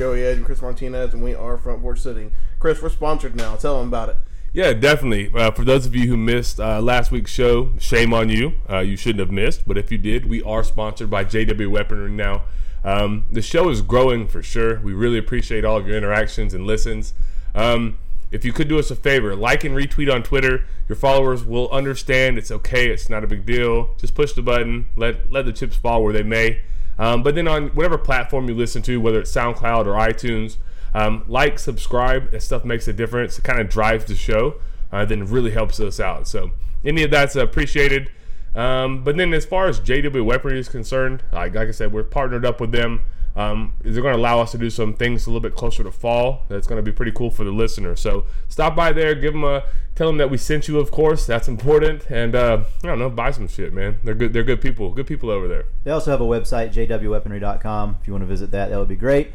[0.00, 2.32] Joey Edge and Chris Martinez, and we are Front Porch Sitting.
[2.58, 3.56] Chris, we're sponsored now.
[3.56, 4.16] Tell them about it.
[4.54, 5.30] Yeah, definitely.
[5.30, 8.54] Uh, for those of you who missed uh, last week's show, shame on you.
[8.66, 9.68] Uh, you shouldn't have missed.
[9.68, 12.44] But if you did, we are sponsored by JW Weaponry now.
[12.82, 14.80] Um, the show is growing for sure.
[14.80, 17.12] We really appreciate all of your interactions and listens.
[17.54, 17.98] Um,
[18.32, 20.64] if you could do us a favor, like and retweet on Twitter.
[20.88, 22.38] Your followers will understand.
[22.38, 22.88] It's okay.
[22.88, 23.94] It's not a big deal.
[23.98, 24.86] Just push the button.
[24.96, 26.62] Let let the chips fall where they may.
[27.00, 30.58] Um, but then on whatever platform you listen to, whether it's SoundCloud or iTunes,
[30.94, 32.30] um, like, subscribe.
[32.30, 33.38] That stuff makes a difference.
[33.38, 34.56] It kind of drives the show.
[34.92, 36.28] Uh, then really helps us out.
[36.28, 36.50] So
[36.84, 38.10] any of that's appreciated.
[38.54, 42.02] Um, but then as far as JW Weaponry is concerned, like, like I said, we're
[42.02, 43.00] partnered up with them.
[43.36, 45.92] Um, they're going to allow us to do some things a little bit closer to
[45.92, 46.44] fall.
[46.48, 47.94] That's going to be pretty cool for the listener.
[47.94, 49.62] So stop by there, give them a,
[50.00, 50.78] tell them that we sent you.
[50.78, 52.06] Of course, that's important.
[52.08, 53.98] And uh, I don't know, buy some shit, man.
[54.02, 54.32] They're good.
[54.32, 54.90] They're good people.
[54.94, 55.66] Good people over there.
[55.84, 57.98] They also have a website, jwweaponry.com.
[58.00, 59.32] If you want to visit that, that would be great.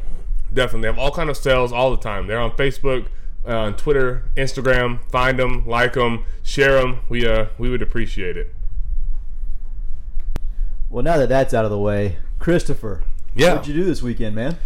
[0.52, 2.26] Definitely, they have all kind of sales all the time.
[2.26, 3.06] They're on Facebook,
[3.46, 4.98] uh, on Twitter, Instagram.
[5.08, 6.98] Find them, like them, share them.
[7.08, 8.52] We uh, we would appreciate it.
[10.90, 13.04] Well, now that that's out of the way, Christopher,
[13.36, 13.52] Yeah.
[13.54, 14.56] what'd you do this weekend, man?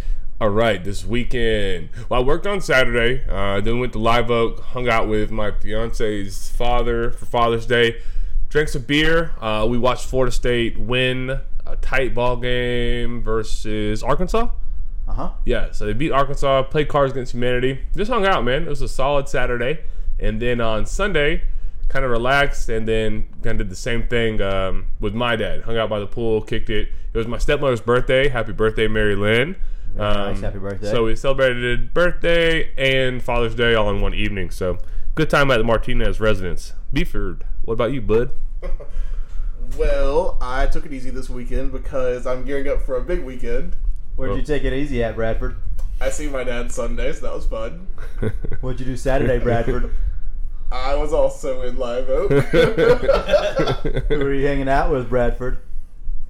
[0.41, 1.89] All right, this weekend.
[2.09, 3.23] Well, I worked on Saturday.
[3.29, 8.01] Uh, then went to Live Oak, hung out with my fiance's father for Father's Day.
[8.49, 9.35] Drank some beer.
[9.39, 14.49] Uh, we watched Florida State win a tight ball game versus Arkansas.
[15.07, 15.31] Uh huh.
[15.45, 17.85] Yeah, so they beat Arkansas, played Cards Against Humanity.
[17.95, 18.63] Just hung out, man.
[18.63, 19.81] It was a solid Saturday.
[20.19, 21.43] And then on Sunday,
[21.87, 25.61] kind of relaxed and then kind of did the same thing um, with my dad.
[25.61, 26.87] Hung out by the pool, kicked it.
[27.13, 28.29] It was my stepmother's birthday.
[28.29, 29.55] Happy birthday, Mary Lynn.
[29.97, 30.41] Um, nice.
[30.41, 30.89] Happy birthday.
[30.89, 34.49] So we celebrated birthday and Father's Day all in one evening.
[34.51, 34.77] So
[35.15, 36.73] good time at the Martinez residence.
[36.93, 38.31] Beeford, what about you, bud?
[39.77, 43.75] Well, I took it easy this weekend because I'm gearing up for a big weekend.
[44.15, 45.55] Where'd you take it easy at, Bradford?
[46.01, 47.87] I see my dad Sunday, so that was fun.
[48.61, 49.93] What'd you do Saturday, Bradford?
[50.71, 52.31] I was also in Live Oak.
[52.31, 55.59] Who were you hanging out with, Bradford?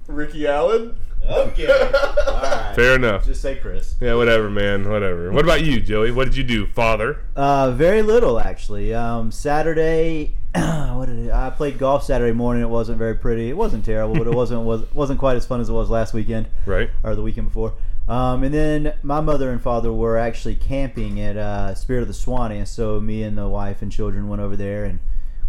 [0.06, 0.96] Ricky Allen.
[1.32, 1.66] Okay.
[2.26, 2.72] All right.
[2.74, 3.24] Fair enough.
[3.24, 3.94] Just say Chris.
[4.00, 4.88] Yeah, whatever, man.
[4.88, 5.30] Whatever.
[5.32, 6.10] What about you, Joey?
[6.10, 7.20] What did you do, father?
[7.36, 8.94] Uh, very little actually.
[8.94, 12.62] Um, Saturday, what did it, I played golf Saturday morning.
[12.62, 13.48] It wasn't very pretty.
[13.50, 16.12] It wasn't terrible, but it wasn't was wasn't quite as fun as it was last
[16.14, 16.90] weekend Right.
[17.02, 17.74] or the weekend before.
[18.08, 22.14] Um, and then my mother and father were actually camping at uh, Spirit of the
[22.14, 24.98] Suwannee, and so me and the wife and children went over there, and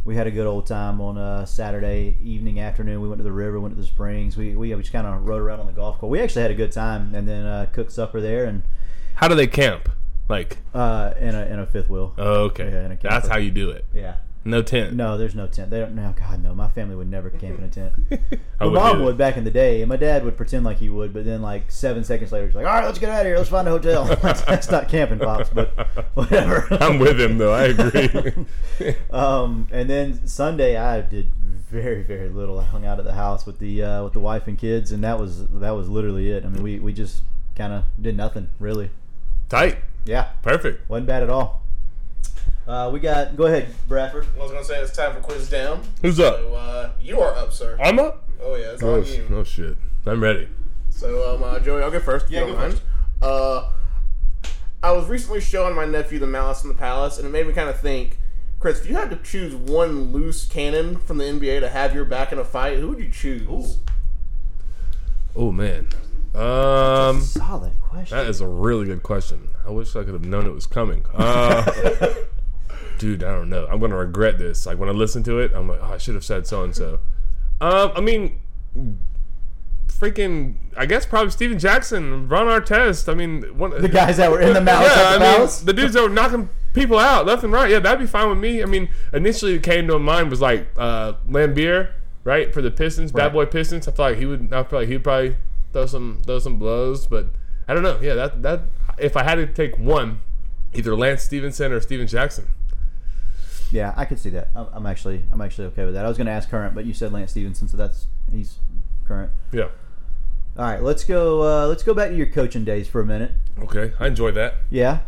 [0.06, 3.02] we had a good old time on uh, Saturday evening, afternoon.
[3.02, 4.36] We went to the river, went to the springs.
[4.36, 6.12] We we, we just kind of rode around on the golf course.
[6.12, 8.63] We actually had a good time, and then uh, cooked supper there, and
[9.16, 9.90] How do they camp?
[10.30, 12.13] Like, uh, in a in a fifth wheel.
[12.18, 12.72] oh, okay.
[12.72, 13.86] Yeah, in a That's how you do it.
[13.94, 14.16] Yeah.
[14.46, 14.94] No tent.
[14.94, 15.70] No, there's no tent.
[15.70, 15.96] They don't.
[15.96, 16.54] No, God, no.
[16.54, 17.94] My family would never camp in a tent.
[18.59, 20.78] My would mom do would back in the day, and my dad would pretend like
[20.78, 23.22] he would, but then like seven seconds later, he's like, "All right, let's get out
[23.22, 23.38] of here.
[23.38, 25.70] Let's find a hotel." That's not camping, pops, but
[26.14, 26.68] whatever.
[26.72, 27.54] I'm with him though.
[27.54, 28.46] I agree.
[29.12, 31.31] Um, and then Sunday, I did
[31.70, 32.60] very, very little.
[32.60, 35.04] I hung out at the house with the uh, with the wife and kids, and
[35.04, 36.46] that was that was literally it.
[36.46, 37.24] I mean, we we just
[37.56, 38.92] kind of did nothing really.
[39.50, 39.78] Tight.
[40.06, 40.90] Yeah, Perfect.
[40.90, 41.62] wasn't bad at all.
[42.68, 43.35] Uh, we got.
[43.35, 44.25] Go ahead, Bradford.
[44.35, 45.81] I was gonna say it's time for quiz down.
[46.01, 46.35] Who's up?
[46.38, 47.78] So uh, you are up, sir.
[47.84, 48.24] I'm up.
[48.41, 49.28] Oh yeah, it's Oh, on you.
[49.31, 49.78] oh shit.
[50.06, 50.47] I'm ready.
[50.90, 52.25] So, um, uh, Joey, I'll go first.
[52.28, 52.74] if Yeah, go mind.
[52.74, 52.84] first.
[53.22, 53.69] Uh,
[54.81, 57.53] I was recently showing my nephew The Malice in the Palace, and it made me
[57.53, 58.19] kind of think,
[58.59, 62.06] Chris, if you had to choose one loose cannon from the NBA to have your
[62.06, 63.78] back in a fight, who would you choose?
[65.35, 65.88] Oh man.
[66.35, 68.18] Um, Solid question.
[68.18, 69.48] that is a really good question.
[69.66, 71.06] I wish I could have known it was coming.
[71.13, 72.13] Uh,
[72.98, 73.68] dude, I don't know.
[73.69, 74.66] I'm gonna regret this.
[74.66, 76.75] Like when I listen to it, I'm like, oh, I should have said so and
[76.75, 77.00] so.
[77.62, 78.40] Um, I mean,
[79.88, 80.56] freaking.
[80.75, 83.12] I guess probably Stephen Jackson, Ron Artest.
[83.12, 85.66] I mean, one, the guys that were in the malice yeah, at I the mean,
[85.66, 87.69] the dudes that were knocking people out left and right.
[87.69, 88.62] Yeah, that'd be fine with me.
[88.62, 91.92] I mean, initially it came to mind was like uh, Laimbeer,
[92.24, 93.25] right, for the Pistons, Right.
[93.25, 93.88] Bad Boy Pistons.
[93.88, 94.51] I feel like he would.
[94.54, 95.38] I feel like he'd probably
[95.72, 97.28] throw some throw some blows, but
[97.68, 98.00] I don't know.
[98.01, 98.62] Yeah, that that
[98.98, 100.22] if I had to take one,
[100.74, 102.48] either Lance Stephenson or Stephen Jackson.
[103.74, 104.50] Yeah, I could see that.
[104.56, 106.06] I'm, I'm actually, I'm actually okay with that.
[106.06, 108.60] I was going to ask current, but you said Lance Stephenson, so that's he's
[109.08, 109.31] current.
[109.52, 109.70] Yeah.
[110.56, 111.42] All right, let's go.
[111.42, 113.31] Uh, let's go back to your coaching days for a minute.
[113.60, 114.58] Okay, I enjoy that.
[114.70, 115.00] Yeah,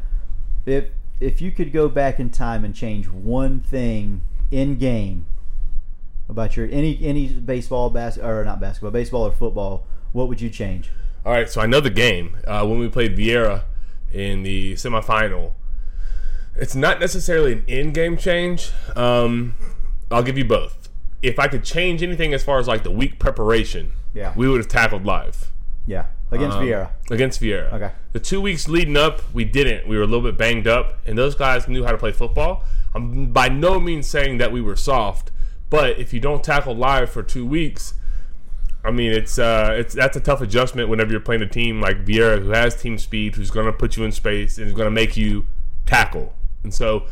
[0.66, 0.86] if
[1.20, 5.28] if you could go back in time and change one thing in game
[6.28, 10.50] about your any any baseball, bas- or not basketball, baseball or football, what would you
[10.50, 10.90] change?
[11.24, 12.38] All right, so I know the game.
[12.48, 13.66] Uh, when we played Viera
[14.12, 15.54] in the semifinal,
[16.58, 18.72] it's not necessarily an in-game change.
[18.96, 19.56] Um,
[20.12, 20.90] I'll give you both.
[21.22, 24.34] If I could change anything as far as like the week preparation, Yeah.
[24.36, 25.52] we would have tackled live.
[25.88, 26.90] Yeah, against um, Viera.
[27.12, 27.72] Against Viera.
[27.74, 27.92] Okay.
[28.12, 29.88] The two weeks leading up, we didn't.
[29.88, 32.64] We were a little bit banged up, and those guys knew how to play football.
[32.94, 35.32] I'm by no means saying that we were soft,
[35.70, 37.94] but if you don't tackle live for two weeks,
[38.84, 42.06] I mean it's uh, it's that's a tough adjustment whenever you're playing a team like
[42.06, 44.86] Viera who has team speed, who's going to put you in space and is going
[44.88, 45.46] to make you
[45.86, 46.34] tackle.
[46.66, 47.06] And so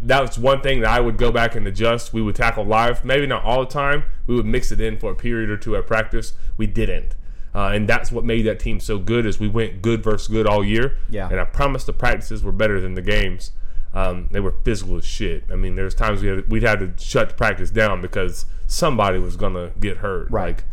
[0.00, 2.12] that's one thing that I would go back and adjust.
[2.12, 4.04] We would tackle live, maybe not all the time.
[4.28, 6.34] We would mix it in for a period or two at practice.
[6.56, 7.16] We didn't.
[7.54, 10.46] Uh, and that's what made that team so good is we went good versus good
[10.46, 10.96] all year.
[11.10, 11.28] Yeah.
[11.28, 13.52] And I promise the practices were better than the games.
[13.94, 15.44] Um, they were physical as shit.
[15.50, 19.18] I mean, there's times we had we'd had to shut the practice down because somebody
[19.18, 20.30] was gonna get hurt.
[20.30, 20.56] Right.
[20.56, 20.64] Like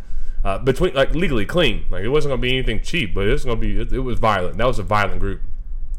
[0.44, 1.86] uh, between like legally clean.
[1.90, 4.18] Like it wasn't gonna be anything cheap, but it was gonna be it, it was
[4.18, 4.58] violent.
[4.58, 5.40] That was a violent group.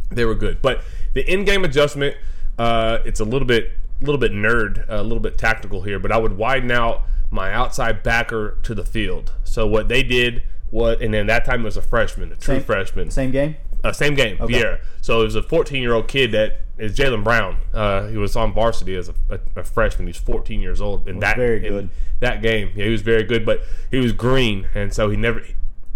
[0.09, 0.81] They were good, but
[1.13, 2.15] the in-game adjustment,
[2.57, 3.71] uh, it's a little bit
[4.01, 6.00] little bit nerd, a little bit tactical here.
[6.00, 9.33] But I would widen out my outside backer to the field.
[9.44, 10.44] So what they did.
[10.69, 13.09] What and then that time it was a freshman, a true Same- freshman.
[13.12, 13.56] Same game.
[13.83, 14.54] Uh, same game, Okay.
[14.62, 14.80] Viera.
[15.01, 17.57] So it was a 14 year old kid that is Jalen Brown.
[17.74, 20.07] Uh, he was on varsity as a, a, a freshman.
[20.07, 21.07] He's 14 years old.
[21.07, 21.89] And that very good.
[22.19, 23.45] that game, yeah, he was very good.
[23.45, 23.62] But
[23.92, 25.42] he was green, and so he never.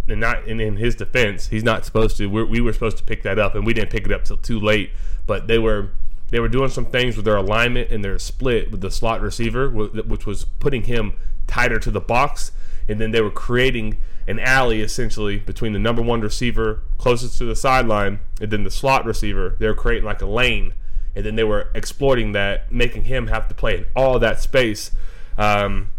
[0.07, 2.27] And not and in his defense, he's not supposed to.
[2.27, 4.37] We're, we were supposed to pick that up, and we didn't pick it up till
[4.37, 4.91] too late.
[5.25, 5.91] But they were
[6.31, 9.69] they were doing some things with their alignment and their split with the slot receiver,
[9.69, 11.13] which was putting him
[11.45, 12.51] tighter to the box.
[12.87, 17.45] And then they were creating an alley essentially between the number one receiver closest to
[17.45, 19.55] the sideline and then the slot receiver.
[19.59, 20.73] They were creating like a lane,
[21.15, 24.91] and then they were exploiting that, making him have to play in all that space.
[25.37, 25.91] Um,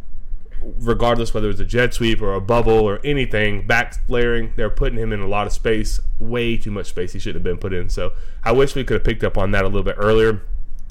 [0.78, 4.98] regardless whether it's a jet sweep or a bubble or anything, back flaring, they're putting
[4.98, 7.72] him in a lot of space, way too much space he should have been put
[7.72, 7.88] in.
[7.88, 8.12] So
[8.44, 10.42] I wish we could have picked up on that a little bit earlier.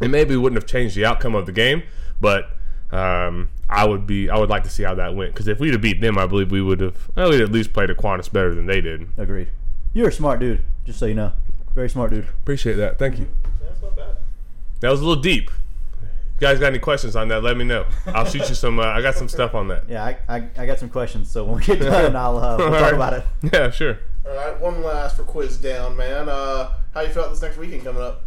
[0.01, 1.83] And maybe wouldn't have changed the outcome of the game,
[2.19, 2.57] but
[2.91, 5.73] um, I would be I would like to see how that went because if we'd
[5.73, 8.56] have beat them, I believe we would have well, we'd at least played Aquinas better
[8.56, 9.09] than they did.
[9.18, 9.50] Agreed.
[9.94, 11.33] You're a smart dude, just so you know.
[11.75, 12.25] Very smart dude.
[12.25, 12.97] Appreciate that.
[12.97, 13.29] Thank you.
[13.62, 14.15] That's not bad.
[14.79, 15.51] That was a little deep.
[16.41, 17.43] You guys got any questions on that?
[17.43, 17.85] Let me know.
[18.07, 18.79] I'll shoot you some.
[18.79, 19.88] Uh, I got some stuff on that.
[19.88, 22.71] Yeah, I, I, I got some questions, so when we get done, I'll uh, we'll
[22.71, 23.25] talk about it.
[23.53, 23.99] Yeah, sure.
[24.25, 26.29] All right, one last for quiz down, man.
[26.29, 28.23] Uh, how you felt this next weekend coming up?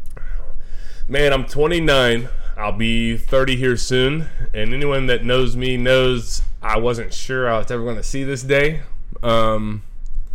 [1.08, 2.28] Man, I'm 29.
[2.56, 4.28] I'll be 30 here soon.
[4.54, 8.22] And anyone that knows me knows I wasn't sure I was ever going to see
[8.22, 8.82] this day.
[9.24, 9.82] Um,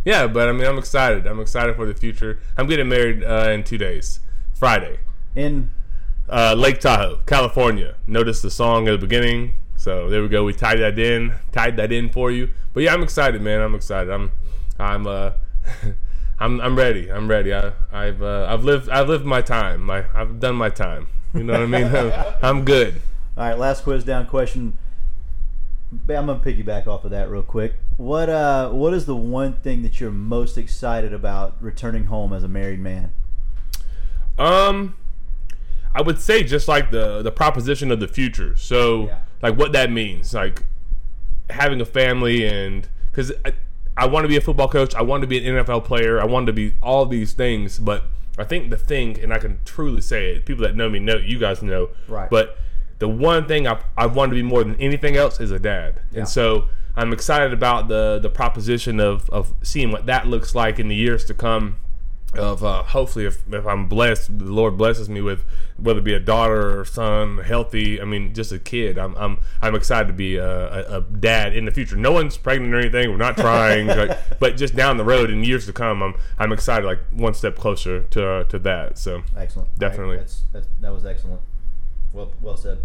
[0.04, 1.26] yeah, but I mean, I'm excited.
[1.26, 2.40] I'm excited for the future.
[2.58, 4.20] I'm getting married uh, in two days,
[4.52, 4.98] Friday.
[5.34, 5.70] In
[6.30, 7.96] Uh, Lake Tahoe, California.
[8.06, 9.54] Notice the song at the beginning.
[9.76, 10.44] So there we go.
[10.44, 12.50] We tied that in, tied that in for you.
[12.72, 13.60] But yeah, I'm excited, man.
[13.60, 14.12] I'm excited.
[14.12, 14.30] I'm,
[14.78, 15.32] I'm, uh,
[16.38, 17.10] I'm, I'm ready.
[17.10, 17.52] I'm ready.
[17.52, 19.82] I, I've, uh, I've lived, I've lived my time.
[19.82, 21.08] My, I've done my time.
[21.34, 21.84] You know what I mean?
[21.84, 23.00] I'm, I'm good.
[23.36, 24.78] all right, last quiz down question.
[25.92, 27.74] I'm gonna piggyback off of that real quick.
[27.96, 32.44] What uh, what is the one thing that you're most excited about returning home as
[32.44, 33.12] a married man?
[34.38, 34.94] Um,
[35.94, 38.54] I would say just like the the proposition of the future.
[38.56, 39.18] So Yeah.
[39.42, 40.64] like what that means, like
[41.50, 43.52] having a family and because I,
[43.96, 46.24] I want to be a football coach, I want to be an NFL player, I
[46.24, 48.04] want to be all these things, but
[48.38, 51.16] I think the thing, and I can truly say it, people that know me know,
[51.16, 52.30] you guys know, Right.
[52.30, 52.56] But
[53.00, 56.00] the one thing I I want to be more than anything else is a dad,
[56.12, 56.20] Yeah.
[56.20, 56.66] and so.
[56.96, 60.94] I'm excited about the the proposition of, of seeing what that looks like in the
[60.96, 61.76] years to come
[62.34, 65.44] of uh, hopefully if, if I'm blessed, the Lord blesses me with
[65.76, 68.00] whether it be a daughter or son, healthy.
[68.00, 68.98] I mean, just a kid.
[68.98, 71.96] I'm I'm I'm excited to be a, a, a dad in the future.
[71.96, 73.10] No one's pregnant or anything.
[73.10, 76.52] We're not trying, like, but just down the road in years to come, I'm I'm
[76.52, 78.98] excited, like one step closer to uh, to that.
[78.98, 79.68] So Excellent.
[79.68, 80.16] All right, Definitely.
[80.18, 81.40] that's, that's that was excellent.
[82.12, 82.78] Well well said.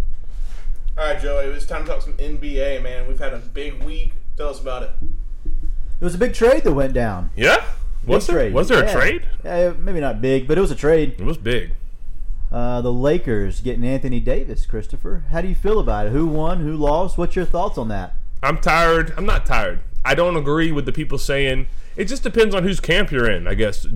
[0.97, 3.05] All right, Joey, it's time to talk some NBA, man.
[3.07, 4.13] We've had a big week.
[4.37, 4.91] Tell us about it.
[5.99, 7.31] It was a big trade that went down.
[7.35, 7.65] yeah,
[8.07, 8.53] was there trade.
[8.53, 8.93] was there a Yeah.
[8.93, 9.21] trade?
[9.45, 11.15] Uh, maybe not big, but it was a trade.
[11.19, 11.71] It was big.
[12.51, 14.65] Uh, the Lakers getting Anthony Davis.
[14.65, 16.11] Christopher, how do you feel about it?
[16.11, 16.59] Who won?
[16.61, 17.17] Who lost?
[17.17, 18.13] What's your thoughts on that?
[18.43, 19.13] I'm tired.
[19.17, 19.79] I'm not tired.
[20.05, 23.47] I don't agree with the people saying it just depends on whose camp you're in,
[23.47, 23.87] I guess,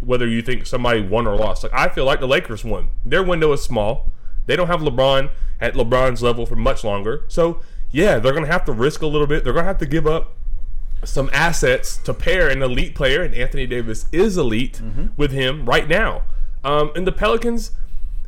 [0.00, 1.62] whether you think somebody won or lost.
[1.62, 2.88] Like I feel like the Lakers won.
[3.04, 4.12] Their window is small.
[4.46, 5.30] They don't have LeBron
[5.60, 7.22] at LeBron's level for much longer.
[7.28, 9.42] So, yeah, they're going to have to risk a little bit.
[9.42, 10.34] They're going to have to give up
[11.04, 14.80] some assets to pair an elite player, and Anthony Davis is elite
[15.16, 16.22] with him right now.
[16.64, 17.72] Um, and the Pelicans,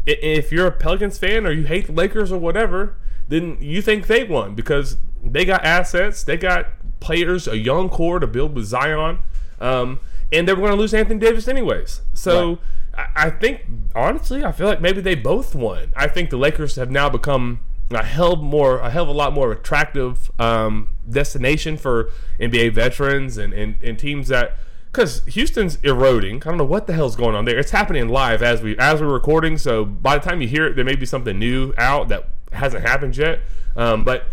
[0.07, 2.97] if you're a Pelicans fan or you hate the Lakers or whatever,
[3.29, 6.69] then you think they won because they got assets, they got
[7.01, 9.19] players, a young core to build with Zion,
[9.61, 10.01] um,
[10.33, 12.03] and they were going to lose Anthony Davis anyways.
[12.15, 12.59] So
[12.97, 13.63] I, I think
[13.95, 15.93] honestly, I feel like maybe they both won.
[15.97, 19.33] I think the Lakers have now become a hell more a hell of a lot
[19.33, 24.57] more attractive um, destination for NBA veterans and, and, and teams that
[24.91, 26.37] because Houston's eroding.
[26.37, 27.59] I don't know what the hell's going on there.
[27.59, 29.59] It's happening live as we as we're recording.
[29.59, 32.83] So by the time you hear it, there may be something new out that hasn't
[32.83, 33.41] happened yet.
[33.77, 34.25] Um, but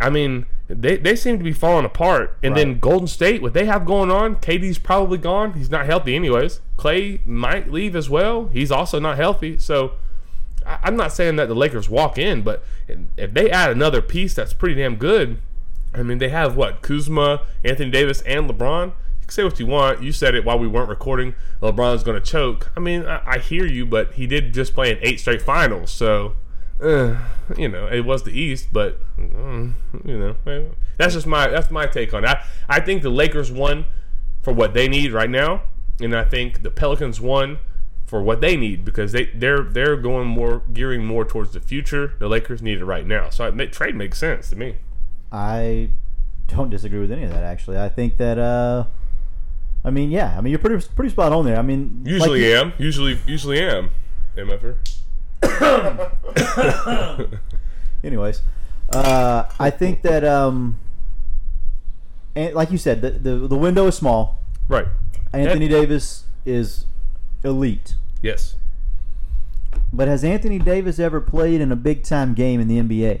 [0.00, 2.36] I mean, they, they seem to be falling apart.
[2.42, 5.54] And then Golden State, what they have going on, KD's probably gone.
[5.54, 6.60] He's not healthy anyways.
[6.76, 8.48] Clay might leave as well.
[8.48, 9.58] He's also not healthy.
[9.58, 9.92] So
[10.66, 12.64] I'm not saying that the Lakers walk in, but
[13.16, 15.40] if they add another piece that's pretty damn good,
[15.94, 18.86] I mean, they have what Kuzma, Anthony Davis, and LeBron.
[18.86, 18.92] You
[19.26, 20.02] can say what you want.
[20.02, 21.34] You said it while we weren't recording.
[21.62, 22.70] LeBron's going to choke.
[22.76, 25.90] I mean, I, I hear you, but he did just play in eight straight finals,
[25.90, 26.34] so
[26.82, 27.16] uh,
[27.56, 28.68] you know it was the East.
[28.72, 30.64] But um, you know, eh,
[30.98, 32.28] that's just my that's my take on it.
[32.28, 33.84] I, I think the Lakers won
[34.42, 35.62] for what they need right now,
[36.00, 37.58] and I think the Pelicans won
[38.14, 42.14] for what they need because they they're they're going more gearing more towards the future.
[42.20, 44.76] The Lakers need it right now, so it, trade makes sense to me.
[45.32, 45.90] I
[46.46, 47.42] don't disagree with any of that.
[47.42, 48.38] Actually, I think that.
[48.38, 48.84] uh
[49.84, 50.38] I mean, yeah.
[50.38, 51.58] I mean, you're pretty pretty spot on there.
[51.58, 52.72] I mean, like Usually you- am.
[52.78, 53.90] Usually usually am.
[54.36, 54.76] MFer.
[58.04, 58.42] anyways,
[58.92, 60.78] uh, I think that um,
[62.36, 64.38] and like you said, the, the the window is small.
[64.68, 64.86] Right.
[65.32, 65.66] Anthony.
[65.66, 66.86] Davis is
[67.42, 68.56] elite, Yes.
[69.92, 73.20] but has Anthony Davis ever played in a big time game in the NBA?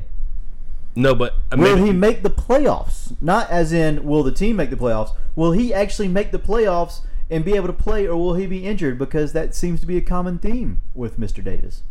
[0.96, 3.14] No, but I Will he make the playoffs?
[3.20, 5.14] Not as in will the team make the playoffs.
[5.36, 8.64] Will he actually make the playoffs and be able to play, or will he be
[8.64, 8.98] injured?
[8.98, 11.44] Because that seems to be a common theme with Mr.
[11.44, 11.82] Davis.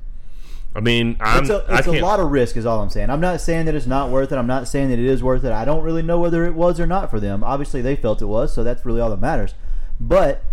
[0.75, 1.43] I mean, I'm.
[1.43, 3.11] It's a, it's a lot of risk, is all I'm saying.
[3.11, 4.37] I'm not saying that it's not worth it.
[4.37, 5.51] I'm not saying that it is worth it.
[5.51, 7.43] I don't really know whether it was or not for them.
[7.43, 9.53] Obviously, they felt it was, so that's really all that matters.
[9.99, 10.43] But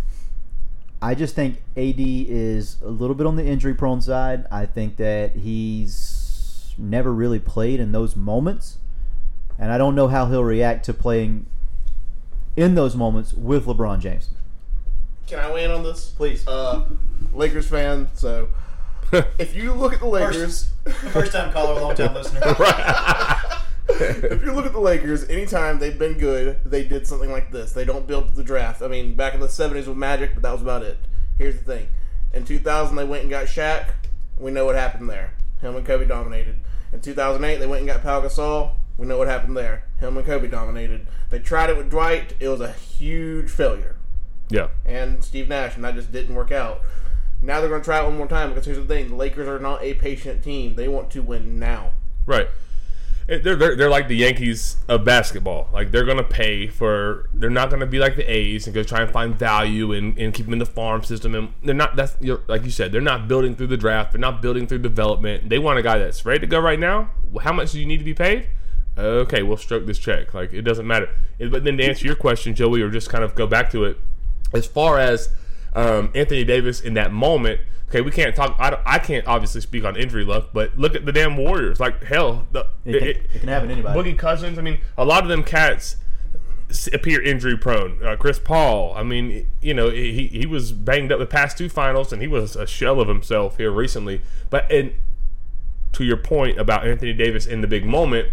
[1.03, 4.47] I just think AD is a little bit on the injury prone side.
[4.51, 8.79] I think that he's never really played in those moments.
[9.59, 11.47] And I don't know how he'll react to playing
[12.57, 14.31] in those moments with LeBron James.
[15.27, 16.09] Can I weigh in on this?
[16.11, 16.47] Please.
[16.47, 16.85] Uh,
[17.33, 18.49] Lakers fan, so
[19.39, 20.71] if you look at the Lakers,
[21.13, 22.41] First time caller, long time listener.
[24.01, 27.73] if you look at the Lakers, anytime they've been good, they did something like this.
[27.73, 28.83] They don't build the draft.
[28.83, 30.99] I mean, back in the '70s with Magic, but that was about it.
[31.39, 31.89] Here's the thing:
[32.33, 33.91] in 2000, they went and got Shaq.
[34.39, 35.33] We know what happened there.
[35.61, 36.57] Him and Kobe dominated.
[36.93, 38.73] In 2008, they went and got Pau Gasol.
[38.97, 39.85] We know what happened there.
[39.99, 41.07] Him and Kobe dominated.
[41.31, 42.35] They tried it with Dwight.
[42.41, 43.97] It was a huge failure.
[44.51, 44.69] yeah.
[44.85, 46.83] and Steve Nash, and that just didn't work out.
[47.43, 49.49] Now they're going to try it one more time because here's the thing: the Lakers
[49.49, 50.75] are not a patient team.
[50.75, 51.93] They want to win now.
[52.27, 52.49] Right.
[53.31, 55.69] They're, they're, they're like the Yankees of basketball.
[55.73, 57.31] Like they're gonna pay for.
[57.33, 60.35] They're not gonna be like the A's and go try and find value and, and
[60.35, 61.37] keep them in the farm system.
[61.37, 61.95] And they're not.
[61.95, 62.91] That's you're, like you said.
[62.91, 64.11] They're not building through the draft.
[64.11, 65.49] They're not building through development.
[65.49, 67.11] They want a guy that's ready to go right now.
[67.41, 68.49] How much do you need to be paid?
[68.99, 70.35] Okay, we'll stroke this check.
[70.35, 71.09] Like it doesn't matter.
[71.39, 73.97] But then to answer your question, Joey, or just kind of go back to it,
[74.53, 75.29] as far as
[75.75, 77.61] um, Anthony Davis in that moment.
[77.91, 78.55] Okay, we can't talk.
[78.61, 81.81] I, I can't obviously speak on injury luck, but look at the damn Warriors.
[81.81, 84.13] Like hell, the, It can, it can happen to anybody.
[84.13, 84.61] Boogie Cousins.
[84.61, 85.97] I mean, a lot of them cats
[86.93, 87.99] appear injury prone.
[88.01, 88.95] Uh, Chris Paul.
[88.95, 92.29] I mean, you know, he he was banged up the past two finals, and he
[92.29, 94.23] was a shell of himself here recently.
[94.51, 94.93] But and
[95.95, 98.29] to your point about Anthony Davis in the big moment,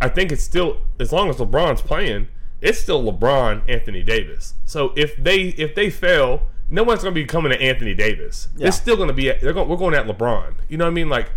[0.00, 2.28] I think it's still as long as LeBron's playing,
[2.62, 4.54] it's still LeBron, Anthony Davis.
[4.64, 8.48] So if they if they fail, no one's going to be coming to Anthony Davis.
[8.56, 8.68] Yeah.
[8.68, 10.54] It's still going to be they're going we're going at LeBron.
[10.68, 11.08] You know what I mean?
[11.08, 11.30] Like,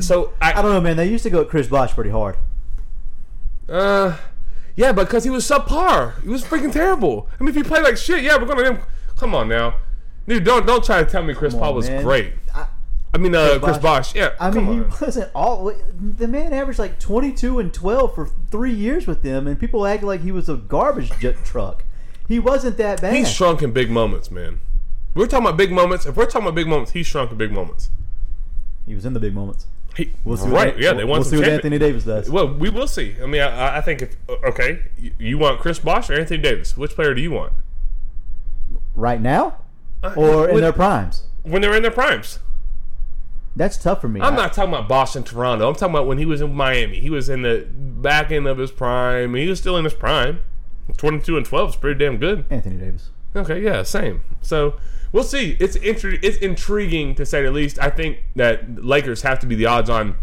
[0.00, 0.96] so I, I don't know, man.
[0.96, 2.36] They used to go at Chris Bosh pretty hard.
[3.68, 4.16] Uh,
[4.76, 6.20] yeah, because he was subpar.
[6.22, 7.28] He was freaking terrible.
[7.38, 8.64] I mean, if he played like shit, yeah, we're gonna.
[8.64, 8.78] Him.
[9.16, 9.76] Come on now,
[10.26, 10.44] dude.
[10.44, 12.02] Don't don't try to tell me Chris Come Paul on, was man.
[12.02, 12.32] great.
[12.54, 12.66] I-
[13.12, 14.14] I mean, uh, Chris Chris Bosh.
[14.14, 15.72] Yeah, I mean, he wasn't all.
[15.98, 20.04] The man averaged like 22 and 12 for three years with them, and people act
[20.04, 21.84] like he was a garbage jet truck.
[22.30, 23.12] He wasn't that bad.
[23.14, 24.60] He's shrunk in big moments, man.
[25.14, 26.06] We're talking about big moments.
[26.06, 27.90] If we're talking about big moments, he's shrunk in big moments.
[28.86, 29.66] He was in the big moments.
[29.96, 30.48] He, We'll see.
[30.48, 30.74] right?
[30.74, 32.30] What, yeah, they won We'll some see what Anthony Davis does.
[32.30, 33.16] Well, we will see.
[33.20, 36.76] I mean, I, I think if okay, you, you want Chris Bosh or Anthony Davis?
[36.76, 37.52] Which player do you want?
[38.94, 39.56] right now,
[40.02, 41.24] Uh, or in when, their primes.
[41.42, 42.38] when they're in their primes.
[43.56, 44.20] That's tough for me.
[44.20, 45.68] I'm I- not talking about Bosh in Toronto.
[45.68, 47.00] I'm talking about when he was in Miami.
[47.00, 49.34] He was in the back end of his prime.
[49.34, 50.40] He was still in his prime.
[50.96, 52.44] 22 and 12 is pretty damn good.
[52.50, 53.10] Anthony Davis.
[53.34, 54.22] Okay, yeah, same.
[54.40, 54.76] So
[55.12, 55.56] we'll see.
[55.60, 57.78] It's intri- it's intriguing to say the least.
[57.78, 60.16] I think that Lakers have to be the odds-on.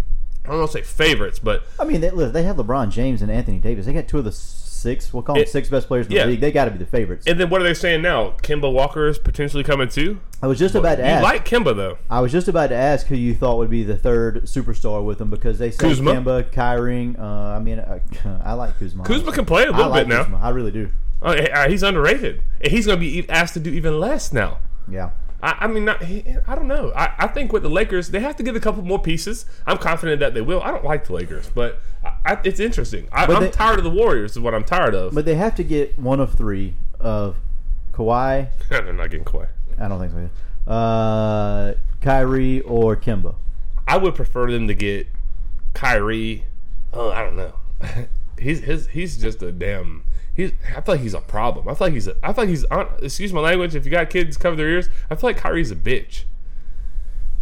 [0.44, 3.22] I don't want to say favorites, but I mean, they, look, they have LeBron James
[3.22, 3.86] and Anthony Davis.
[3.86, 4.32] They got two of the
[4.77, 5.13] six.
[5.13, 6.24] We'll call them It- six best players in yeah.
[6.24, 6.39] the league.
[6.41, 7.25] They got to be the favorites.
[7.27, 8.36] And then what are they saying now?
[8.43, 10.19] Kemba Walker is potentially coming too.
[10.41, 11.98] I was just about to You like Kemba though?
[12.10, 15.17] I was just about to ask who you thought would be the third superstar with
[15.17, 16.13] them because they said Kuzma?
[16.13, 17.15] Kemba, Kyrie.
[17.17, 18.00] Uh, I mean, uh,
[18.43, 19.03] I like Kuzma.
[19.03, 20.24] Kuzma can play a little like bit now.
[20.24, 20.39] Kuzma.
[20.41, 20.89] I really do.
[21.22, 24.60] Uh, he's underrated, and he's going to be asked to do even less now.
[24.88, 25.10] Yeah.
[25.48, 26.92] I, I mean, not, he, I don't know.
[26.94, 29.46] I, I think with the Lakers, they have to get a couple more pieces.
[29.66, 30.62] I'm confident that they will.
[30.62, 33.08] I don't like the Lakers, but I, I, it's interesting.
[33.13, 34.32] I, they- tired of the Warriors.
[34.32, 35.13] Is what I'm tired of.
[35.16, 37.38] But they have to get one of three of
[37.94, 38.50] Kawhi.
[38.70, 39.48] They're not getting Kawhi.
[39.80, 40.12] I don't think
[40.66, 40.72] so.
[40.72, 43.36] Uh, Kyrie or Kemba.
[43.88, 45.08] I would prefer them to get
[45.74, 46.44] Kyrie.
[46.92, 47.54] Oh, I don't know.
[48.38, 48.88] he's his.
[48.88, 50.04] He's just a damn.
[50.38, 50.51] He's.
[50.75, 51.67] I feel like he's a problem.
[51.67, 52.08] I feel like he's.
[52.08, 52.63] A, I feel like he's.
[52.65, 53.75] On, excuse my language.
[53.75, 54.88] If you got kids, cover their ears.
[55.10, 56.24] I feel like Kyrie's a bitch.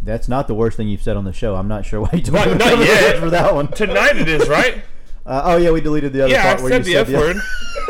[0.01, 1.55] That's not the worst thing you've said on the show.
[1.55, 3.17] I'm not sure why you told Not- me not yet.
[3.19, 3.67] for that one.
[3.69, 4.81] Tonight it is right.
[5.27, 7.09] Uh, oh yeah, we deleted the other Yeah, I part where said you the F
[7.09, 7.37] word,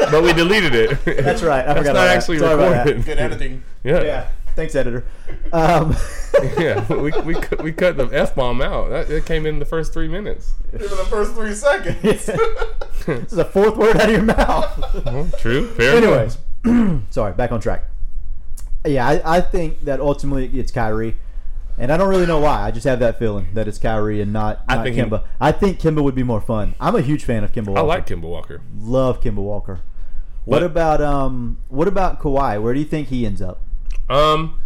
[0.09, 1.03] but we deleted it.
[1.21, 1.63] That's right.
[1.67, 2.77] I That's forgot not about actually Sorry about that.
[2.85, 3.05] recorded.
[3.05, 3.63] Good editing.
[3.83, 4.03] Yeah.
[4.03, 4.27] Yeah.
[4.55, 5.03] Thanks, editor.
[5.51, 5.95] Um,
[6.57, 8.89] yeah, we, we, cut- we cut the F bomb out.
[8.89, 10.53] That, that came in the first three minutes.
[10.73, 12.01] Even the first three seconds.
[13.05, 15.05] this is a fourth word out of your mouth.
[15.05, 15.67] Well, true.
[15.73, 16.37] Fair Anyways,
[17.09, 17.83] sorry, back on track.
[18.85, 21.17] Yeah, I, I think that ultimately it's Kyrie,
[21.77, 22.61] and I don't really know why.
[22.61, 25.23] I just have that feeling that it's Kyrie and not, I not think he- Kemba.
[25.41, 26.75] I think Kemba would be more fun.
[26.79, 27.79] I'm a huge fan of Kemba Walker.
[27.79, 28.61] I like Kemba Walker.
[28.79, 29.81] love Kemba Walker.
[30.45, 31.57] What But- about um?
[31.67, 32.61] What about Kawhi?
[32.61, 33.59] Where do you think he ends up?
[34.09, 34.59] Um,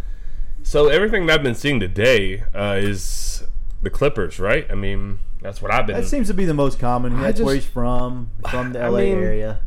[0.62, 3.44] so everything that I've been seeing today uh, is
[3.82, 4.66] the Clippers, right?
[4.70, 5.96] I mean, that's what I've been.
[5.96, 7.14] That seems to be the most common.
[7.16, 9.60] I That's where he's from, from the I LA mean, area.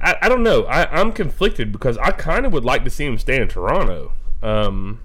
[0.00, 0.64] I, I don't know.
[0.64, 4.12] I, I'm conflicted because I kind of would like to see him stay in Toronto.
[4.42, 5.00] Um,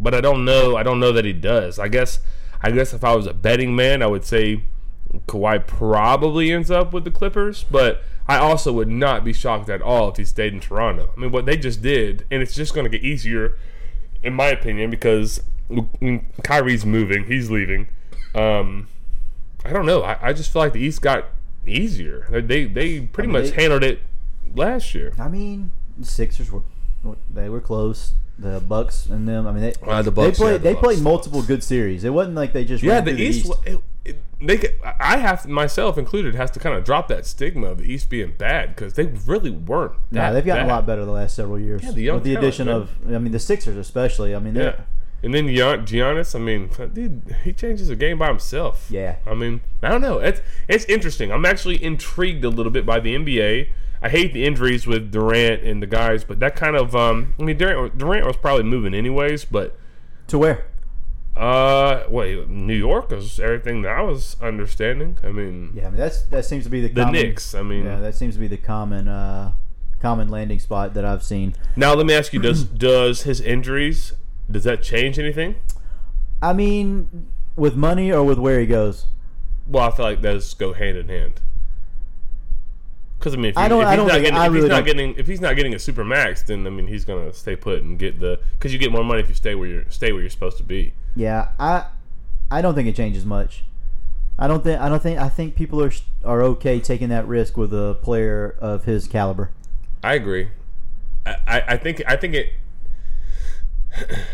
[0.00, 0.76] but I don't know.
[0.76, 1.78] I don't know that he does.
[1.78, 2.20] I guess.
[2.64, 4.62] I guess if I was a betting man, I would say
[5.26, 7.64] Kawhi probably ends up with the Clippers.
[7.64, 11.10] But I also would not be shocked at all if he stayed in Toronto.
[11.16, 13.56] I mean, what they just did, and it's just going to get easier,
[14.22, 15.42] in my opinion, because
[16.42, 17.88] Kyrie's moving, he's leaving.
[18.34, 18.88] Um,
[19.64, 20.02] I don't know.
[20.02, 21.26] I, I just feel like the East got
[21.66, 22.26] easier.
[22.30, 24.00] They they pretty I mean, much they- handled it
[24.54, 25.12] last year.
[25.18, 26.62] I mean, the Sixers were
[27.32, 28.14] they were close.
[28.38, 29.46] The Bucks and them.
[29.46, 31.62] I mean, they Uh, the Bucks, they played yeah, the they Bucks, played multiple good
[31.62, 32.02] series.
[32.02, 33.52] It wasn't like they just Yeah, ran the through East.
[33.66, 37.68] It, it, they could, I have myself included has to kind of drop that stigma
[37.68, 39.92] of the East being bad because they really weren't.
[40.10, 40.72] Nah, they've gotten bad.
[40.72, 41.82] a lot better the last several years.
[41.84, 42.74] Yeah, the with the talent, addition man.
[42.76, 44.34] of, I mean, the Sixers especially.
[44.34, 44.80] I mean, Yeah,
[45.22, 46.34] and then Gian- Giannis.
[46.34, 48.88] I mean, dude, he changes the game by himself.
[48.90, 49.16] Yeah.
[49.26, 50.18] I mean, I don't know.
[50.18, 51.30] It's it's interesting.
[51.30, 53.68] I'm actually intrigued a little bit by the NBA.
[54.04, 57.44] I hate the injuries with Durant and the guys, but that kind of um, I
[57.44, 59.78] mean, Durant, Durant was probably moving anyways, but
[60.26, 60.66] to where?
[61.36, 65.18] Uh, wait, New York is everything that I was understanding.
[65.24, 67.54] I mean, Yeah, I mean that's that seems to be the the common, Knicks.
[67.54, 69.52] I mean, Yeah, that seems to be the common uh,
[70.00, 71.54] common landing spot that I've seen.
[71.76, 74.12] now let me ask you: Does does his injuries
[74.50, 75.54] does that change anything?
[76.42, 79.06] I mean, with money or with where he goes.
[79.66, 81.40] Well, I feel like those go hand in hand.
[83.18, 84.60] Because I mean, if, he, I don't- if I he's don't not getting, if really
[84.62, 87.32] he's not getting, if he's not getting a super max, then I mean, he's gonna
[87.32, 89.84] stay put and get the because you get more money if you stay where you're
[89.90, 90.92] stay where you're supposed to be.
[91.14, 91.86] Yeah, I
[92.50, 93.64] I don't think it changes much.
[94.38, 95.92] I don't think I don't think I think people are
[96.24, 99.50] are okay taking that risk with a player of his caliber.
[100.02, 100.48] I agree.
[101.24, 102.52] I, I, think I think it.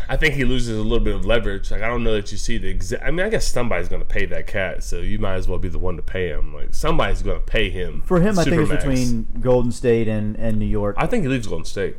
[0.09, 1.69] I think he loses a little bit of leverage.
[1.69, 3.03] Like I don't know that you see the exact.
[3.03, 5.59] I mean, I guess somebody's going to pay that cat, so you might as well
[5.59, 6.53] be the one to pay him.
[6.53, 10.35] Like somebody's going to pay him For him, I think it's between Golden State and,
[10.37, 10.95] and New York.
[10.97, 11.97] I think he leaves Golden State.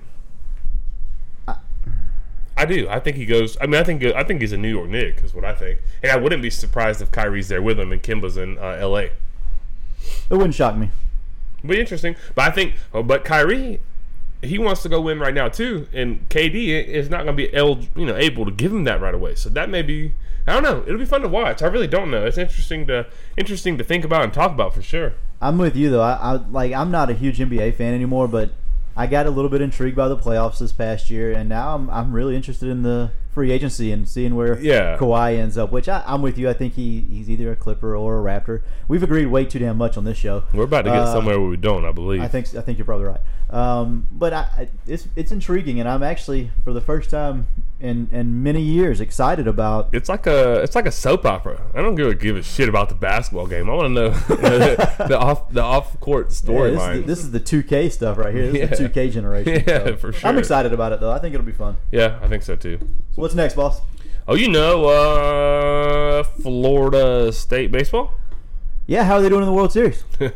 [2.63, 2.89] I- do.
[2.89, 3.57] I think he goes.
[3.61, 5.79] I mean, I think I think he's a New York Nick is what I think,
[6.03, 9.05] and I wouldn't be surprised if Kyrie's there with him and Kemba's in uh, L.A.
[9.05, 9.13] It
[10.31, 10.91] wouldn't shock me.
[11.67, 13.81] Be interesting, but I think, oh, but Kyrie,
[14.43, 17.53] he wants to go win right now too, and KD is not going to be
[17.55, 19.35] el- you know able to give him that right away.
[19.35, 20.15] So that may be.
[20.47, 20.83] I don't know.
[20.87, 21.63] It'll be fun to watch.
[21.63, 22.25] I really don't know.
[22.25, 25.13] It's interesting to interesting to think about and talk about for sure.
[25.41, 26.03] I'm with you though.
[26.03, 28.51] I, I like I'm not a huge NBA fan anymore, but
[28.97, 31.89] I got a little bit intrigued by the playoffs this past year, and now I'm
[31.91, 34.97] I'm really interested in the free agency and seeing where Yeah.
[34.99, 35.71] Kawhi ends up.
[35.71, 36.49] Which I, I'm with you.
[36.51, 38.63] I think he, he's either a Clipper or a Raptor.
[38.89, 40.43] We've agreed way too damn much on this show.
[40.53, 41.85] We're about to get Uh, somewhere where we don't.
[41.85, 42.21] I believe.
[42.21, 43.21] I think I think you're probably right.
[43.51, 47.47] Um, but I, I, it's it's intriguing, and I'm actually for the first time
[47.81, 49.89] in in many years excited about.
[49.93, 51.61] It's like a it's like a soap opera.
[51.75, 53.69] I don't give a, give a shit about the basketball game.
[53.71, 54.11] I want to know
[55.09, 58.35] the off the off court Yeah, this, is the, this is the 2K stuff right
[58.35, 58.53] here.
[58.53, 59.65] This is the 2K generation.
[59.71, 60.29] Yeah, so for sure.
[60.29, 61.11] I'm excited about it though.
[61.11, 61.77] I think it'll be fun.
[61.91, 62.79] yeah, I think so too.
[62.81, 63.81] So what's next, boss?
[64.29, 68.15] Oh, you know, uh, Florida State baseball.
[68.87, 70.05] Yeah, how are they doing in the World Series?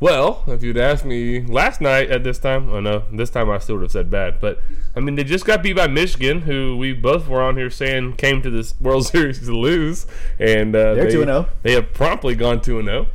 [0.00, 3.58] Well, if you'd asked me last night at this time, oh no, this time I
[3.58, 4.40] still would have said bad.
[4.40, 4.58] But
[4.96, 8.16] I mean, they just got beat by Michigan, who we both were on here saying
[8.16, 10.06] came to this World Series to lose,
[10.38, 11.48] and uh, They're they, 2-0.
[11.62, 12.92] They have promptly gone two and oh.
[12.92, 13.06] zero.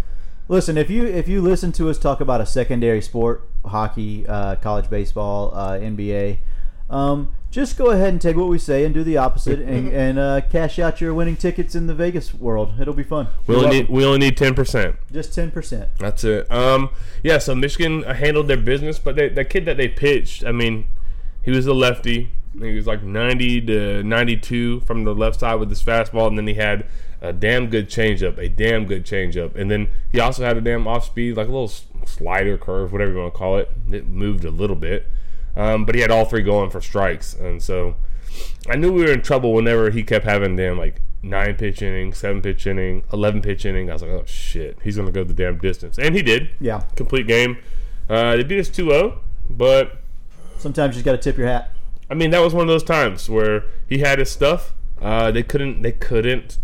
[0.48, 4.56] Listen, if you if you listen to us talk about a secondary sport, hockey, uh,
[4.58, 6.38] college baseball, uh, NBA,
[6.91, 10.20] um, just go ahead and take what we say and do the opposite, and, and
[10.20, 12.74] uh, cash out your winning tickets in the Vegas world.
[12.80, 13.30] It'll be fun.
[13.48, 14.98] We only need we only need ten percent.
[15.12, 15.89] just ten percent.
[15.98, 16.52] That's it.
[16.52, 16.89] Um,
[17.24, 17.38] yeah.
[17.38, 20.89] So Michigan handled their business, but they, the kid that they pitched, I mean,
[21.44, 22.32] he was a lefty.
[22.60, 26.48] He was like ninety to ninety-two from the left side with his fastball, and then
[26.48, 26.86] he had
[27.22, 30.86] a damn good changeup, a damn good changeup, and then he also had a damn
[30.88, 31.72] off-speed, like a little
[32.06, 33.72] slider curve, whatever you want to call it.
[33.91, 35.08] It moved a little bit,
[35.56, 37.96] um, but he had all three going for strikes, and so
[38.70, 42.13] I knew we were in trouble whenever he kept having them like nine pitch inning,
[42.13, 43.89] seven pitch inning, eleven pitch inning.
[43.89, 46.50] I was like, oh shit, he's gonna go the damn distance, and he did.
[46.60, 46.84] Yeah.
[46.96, 47.58] complete game.
[48.08, 49.18] Uh, they beat us 2-0,
[49.50, 49.98] but
[50.60, 51.72] Sometimes you just got to tip your hat.
[52.10, 54.76] I mean that was one of those times where he had his stuff.
[55.02, 56.60] Uh, they couldn't, they couldn't,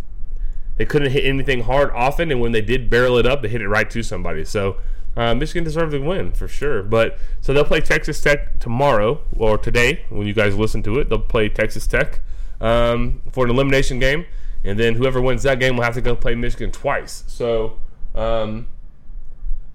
[0.77, 3.62] they couldn't hit anything hard often, and when they did barrel it up, they hit
[3.62, 4.45] it right to somebody.
[4.45, 4.77] So.
[5.17, 9.58] Uh, Michigan deserved the win for sure, but so they'll play Texas Tech tomorrow or
[9.58, 11.10] today when you guys listen to it.
[11.10, 12.21] They'll play Texas Tech
[12.62, 14.26] um, for an elimination game,
[14.63, 17.26] and then whoever wins that game will have to go play Michigan twice.
[17.28, 17.78] So
[18.15, 18.67] um,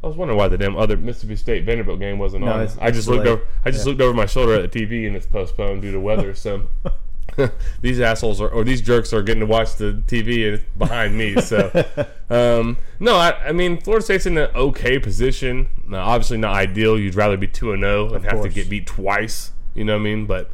[0.03, 2.61] I was wondering why the damn other Mississippi State Vanderbilt game wasn't No, on.
[2.63, 3.43] it's- I it's just looked over.
[3.65, 3.91] I just Yeah.
[3.91, 6.35] looked over my shoulder at the TV and it's postponed due to weather.
[6.35, 6.69] So
[7.81, 11.17] these assholes are, or these jerks are getting to watch the TV and it's behind
[11.17, 11.41] me.
[11.41, 11.71] So
[12.31, 15.69] um, no, I, I mean Florida State's in an okay position.
[15.87, 16.99] Now, obviously not ideal.
[16.99, 19.53] You'd rather be two and zero and have to get beat twice.
[19.75, 20.27] You know what I mean?
[20.27, 20.51] But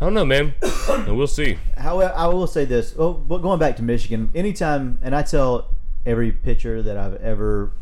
[0.00, 0.54] I don't know, man.
[1.06, 1.58] we'll see.
[1.76, 2.94] However, I will say this.
[2.98, 5.70] Oh, but going back to Michigan, anytime, and I tell
[6.04, 7.72] every pitcher that I've ever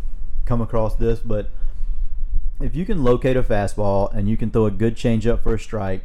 [0.45, 1.51] come across this, but
[2.61, 5.59] if you can locate a fastball and you can throw a good changeup for a
[5.59, 6.05] strike,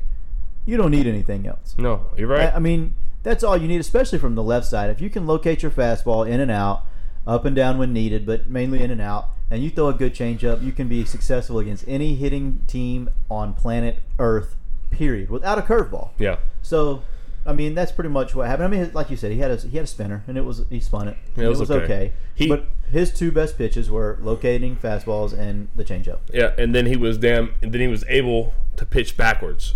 [0.70, 1.76] you don't need anything else.
[1.78, 2.52] No, you're right.
[2.54, 4.90] I I mean, that's all you need, especially from the left side.
[4.90, 6.84] If you can locate your fastball in and out,
[7.28, 10.14] up and down when needed, but mainly in and out, and you throw a good
[10.14, 14.56] changeup, you can be successful against any hitting team on planet Earth.
[14.92, 15.30] Period.
[15.30, 16.10] Without a curveball.
[16.18, 16.38] yeah.
[16.64, 17.04] So,
[17.46, 18.74] I mean, that's pretty much what happened.
[18.74, 20.64] I mean, like you said, he had a he had a spinner, and it was
[20.70, 21.18] he spun it.
[21.36, 21.84] Yeah, it was okay.
[21.84, 22.14] okay.
[22.36, 26.20] He- but his two best pitches were locating fastballs and the changeup.
[26.34, 27.54] Yeah, and then he was damn.
[27.62, 29.76] And then he was able to pitch backwards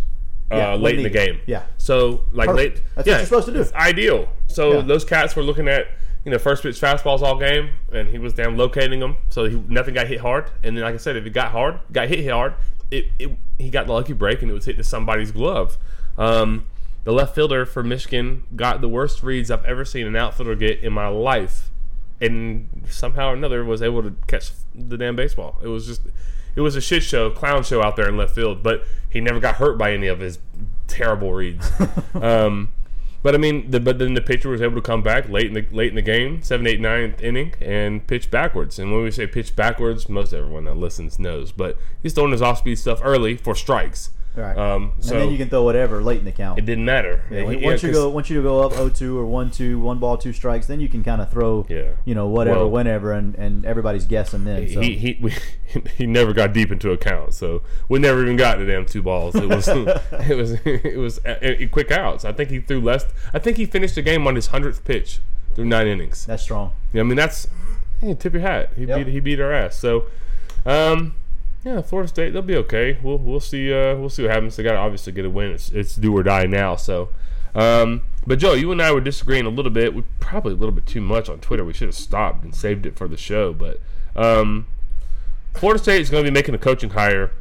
[0.51, 1.39] uh, Yeah, late in the game.
[1.45, 1.63] Yeah.
[1.77, 2.75] So like Perfect.
[2.77, 2.83] late.
[2.95, 3.61] That's what yeah, you're supposed to do.
[3.61, 4.29] It's ideal.
[4.47, 4.81] So Yeah.
[4.81, 5.87] those cats were looking at
[6.25, 9.17] you know first pitch fastballs all game, and he was damn locating them.
[9.29, 10.49] So he nothing got hit hard.
[10.63, 12.53] And then like I said, if it got hard, got hit hard,
[12.91, 15.77] it, it he got the lucky break, and it was hit to somebody's glove.
[16.17, 16.65] Um,
[17.03, 20.79] the left fielder for Michigan got the worst reads I've ever seen an outfielder get
[20.79, 21.69] in my life
[22.21, 25.59] and somehow or another was able to catch the damn baseball.
[25.61, 26.01] It was just,
[26.55, 28.63] it was a shit show, clown show out there in left field.
[28.63, 30.39] But he never got hurt by any of his
[30.87, 31.71] terrible reads.
[32.15, 32.71] um,
[33.21, 35.53] but I mean, the, but then the pitcher was able to come back late in
[35.53, 38.77] the late in the game, seven, eight, ninth inning, and pitch backwards.
[38.77, 41.51] And when we say pitch backwards, most everyone that listens knows.
[41.53, 44.11] But he's throwing his off speed stuff early for strikes.
[44.35, 44.57] Right.
[44.57, 46.57] Um, and then you can throw whatever late in the count.
[46.57, 47.23] it didn't matter.
[47.29, 50.17] Yeah, he- once yeah, you go once you go up 0-2 or 1-2, one ball,
[50.17, 51.91] two strikes, then you can kind of throw, Yeah.
[52.03, 54.67] you know, whatever, Well- whenever, and, and everybody's guessing then.
[54.69, 54.81] So.
[54.81, 55.33] he he we,
[55.97, 59.35] he never got deep into account, so we never even got the damn two balls.
[59.35, 62.25] It was it was it was uh, uh, quick outs.
[62.25, 63.05] I think he threw less.
[63.33, 65.19] I think he finished the game on his hundredth pitch
[65.53, 66.25] through nine innings.
[66.25, 66.73] That's strong.
[66.91, 67.47] Yeah, I mean that's
[68.01, 68.71] hey, tip your hat.
[68.75, 69.05] He Yep.
[69.05, 69.75] beat he beat our ass.
[69.77, 70.05] So,
[70.65, 71.13] um,
[71.63, 72.97] yeah, Florida State they'll be okay.
[73.01, 74.55] We'll we'll see uh we'll see what happens.
[74.55, 75.51] They got to obviously get a win.
[75.51, 76.75] It's it's do or die now.
[76.75, 77.09] So,
[77.55, 79.93] um, but Joe, you and I were disagreeing a little bit.
[79.93, 81.63] We probably a little bit too much on Twitter.
[81.63, 83.53] We should have stopped and saved it for the show.
[83.53, 83.79] But
[84.15, 84.67] um,
[85.53, 87.31] Florida State is going to be making a coaching hire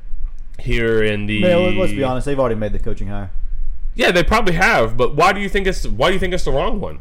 [0.59, 1.41] here in the.
[1.41, 3.31] Man, let's be honest, they've already made the coaching hire.
[3.95, 4.97] Yeah, they probably have.
[4.97, 7.01] But why do you think it's why do you think it's the wrong one?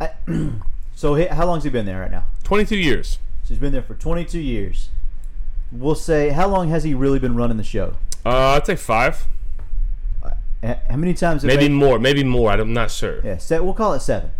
[0.00, 0.10] I,
[0.94, 2.24] so how long's he been there right now?
[2.44, 3.18] Twenty two years.
[3.48, 4.90] So he's been there for 22 years.
[5.70, 7.94] We'll say, how long has he really been running the show?
[8.24, 9.26] Uh, I'd say five.
[10.62, 11.42] H- How many times?
[11.42, 11.98] Have Maybe they, more.
[11.98, 12.50] Maybe more.
[12.50, 13.20] I'm not sure.
[13.24, 14.30] Yeah, se- we'll call it seven.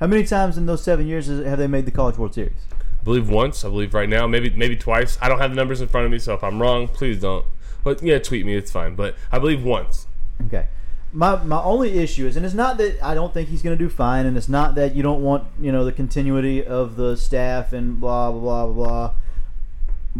[0.00, 2.52] How many times in those seven years has- have they made the College World Series?
[2.72, 3.64] I believe once.
[3.64, 4.26] I believe right now.
[4.26, 5.16] Maybe maybe twice.
[5.22, 7.44] I don't have the numbers in front of me, so if I'm wrong, please don't.
[7.84, 8.54] But yeah, tweet me.
[8.56, 8.94] It's fine.
[8.94, 10.06] But I believe once.
[10.46, 10.66] Okay.
[11.12, 13.82] My my only issue is, and it's not that I don't think he's going to
[13.82, 17.16] do fine, and it's not that you don't want you know the continuity of the
[17.16, 19.12] staff and blah blah blah blah blah.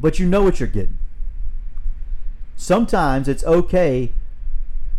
[0.01, 0.99] But you know what you're getting.
[2.57, 4.13] Sometimes it's okay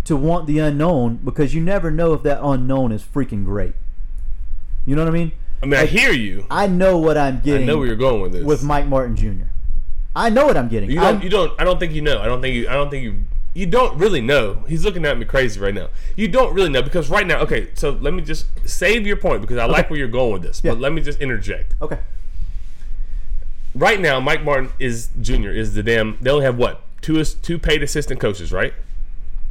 [0.05, 3.73] to want the unknown because you never know if that unknown is freaking great.
[4.85, 5.31] You know what I mean?
[5.61, 6.45] I mean, I hear you.
[6.49, 7.63] I know what I'm getting.
[7.63, 8.43] I know where you're going with this.
[8.43, 9.45] with Mike Martin Jr.
[10.15, 10.89] I know what I'm getting.
[10.89, 11.23] You I'm- don't.
[11.23, 11.59] You don't.
[11.59, 12.19] I don't think you know.
[12.19, 12.67] I don't think you.
[12.67, 13.25] I don't think you.
[13.53, 14.63] You don't really know.
[14.67, 15.89] He's looking at me crazy right now.
[16.15, 17.39] You don't really know because right now.
[17.41, 20.41] Okay, so let me just save your point because I like where you're going with
[20.41, 20.61] this.
[20.63, 20.71] Yeah.
[20.71, 21.75] But let me just interject.
[21.81, 21.99] okay.
[23.73, 25.51] Right now, Mike Martin is junior.
[25.51, 26.17] Is the damn.
[26.21, 28.73] They only have what two two paid assistant coaches, right?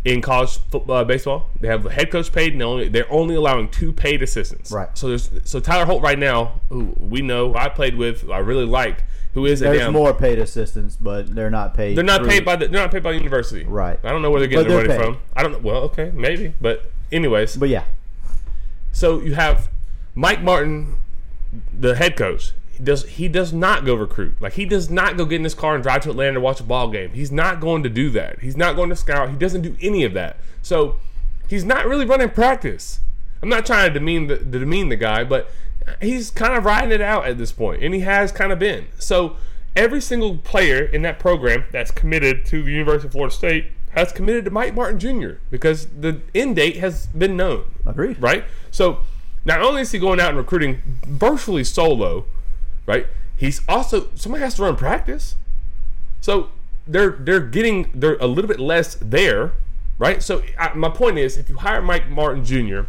[0.04, 3.12] In college football, uh, baseball, they have the head coach paid, and they only, they're
[3.12, 4.70] only allowing two paid assistants.
[4.72, 4.88] Right.
[4.96, 8.32] So there's so Tyler Holt right now, who we know, who I played with, who
[8.32, 9.04] I really liked,
[9.34, 9.92] who is a There's damn.
[9.92, 11.96] more paid assistants, but they're not paid.
[11.98, 12.68] They're not through- paid by the.
[12.68, 13.64] They're not paid by the university.
[13.64, 13.98] Right.
[14.02, 15.14] I don't know where they're getting But their they're money paid.
[15.16, 15.22] from.
[15.36, 15.58] I don't know.
[15.58, 17.56] Well, okay, maybe, but anyways.
[17.56, 17.84] But yeah,
[18.92, 19.68] so you have
[20.14, 20.96] Mike Martin,
[21.78, 22.52] the head coach.
[22.82, 24.40] Does he does not go recruit.
[24.40, 26.60] Like he does not go get in his car and drive to Atlanta to watch
[26.60, 27.10] a ball game.
[27.10, 28.40] He's not going to do that.
[28.40, 29.30] He's not going to scout.
[29.30, 30.38] He doesn't do any of that.
[30.62, 30.96] So
[31.48, 33.00] he's not really running practice.
[33.42, 35.50] I'm not trying to demean the, to demean the guy, but
[36.00, 38.86] he's kind of riding it out at this point, and he has kind of been.
[38.98, 39.36] So
[39.76, 44.12] every single player in that program that's committed to the University of Florida State has
[44.12, 45.34] committed to Mike Martin Jr.
[45.50, 48.20] because the end date has been known agreed.
[48.20, 48.44] right?
[48.70, 49.00] So
[49.44, 52.26] not only is he going out and recruiting virtually solo,
[52.86, 53.06] right?
[53.36, 55.36] He's also somebody has to run practice.
[56.20, 56.50] So
[56.86, 59.52] they're they're getting they're a little bit less there,
[59.98, 60.22] right?
[60.22, 62.82] So I, my point is, if you hire Mike Martin Jr.,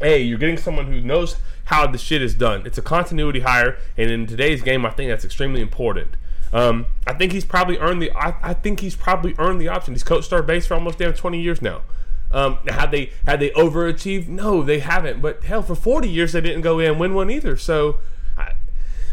[0.00, 2.66] a you're getting someone who knows how the shit is done.
[2.66, 6.16] It's a continuity hire, and in today's game, I think that's extremely important.
[6.52, 8.10] Um, I think he's probably earned the.
[8.12, 9.94] I, I think he's probably earned the option.
[9.94, 11.82] He's coached our base for almost damn twenty years now.
[12.30, 14.28] Um, they had they overachieved?
[14.28, 15.20] No, they haven't.
[15.22, 17.56] But hell, for forty years they didn't go in and win one either.
[17.56, 17.96] So,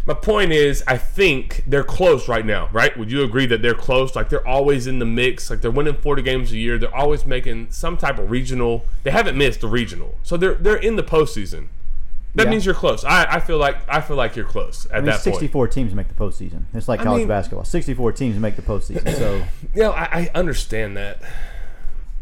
[0.10, 2.68] my point is, I think they're close right now.
[2.74, 2.98] Right?
[2.98, 4.16] Would you agree that they're close?
[4.16, 5.50] Like they're always in the mix.
[5.50, 6.78] Like they're winning forty games a year.
[6.80, 8.86] They're always making some type of regional.
[9.04, 11.68] They haven't missed a regional, so they're they're in the postseason.
[12.36, 12.50] That Yeah.
[12.52, 13.04] means you're close.
[13.06, 15.24] I, I feel like I feel like you're close at I mean, that point.
[15.24, 16.64] 64 teams make the postseason.
[16.74, 17.64] It's like college mean- basketball.
[17.66, 19.16] 64 teams make the postseason.
[19.16, 19.44] So
[19.76, 21.22] Yeah, I, I understand that.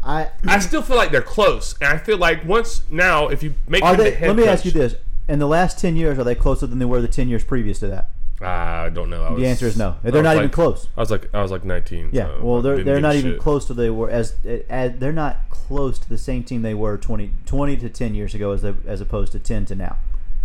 [0.04, 3.54] I I still feel like they're close, and I feel like once now, if you
[3.66, 4.94] make are him the head Let me coach, ask you this:
[5.28, 7.78] In the last 10 years, are they closer than they were the 10 years previous
[7.80, 8.10] to that?
[8.40, 9.22] Ah, I don't know.
[9.24, 9.96] I was, The answer is no.
[10.02, 10.86] They're not like- even close.
[10.96, 12.10] I was like, I was like 19.
[12.12, 13.40] Yeah, so well, they're they're not a even shit.
[13.40, 14.36] close to they were as,
[14.70, 18.34] as they're not close to the same team they were 20, 20 to ten years
[18.34, 19.96] ago as they, as opposed to ten to now.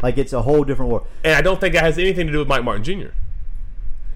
[0.01, 1.07] Like it's a whole different world.
[1.23, 2.91] And I don't think it has anything to do with Mike Martin Jr.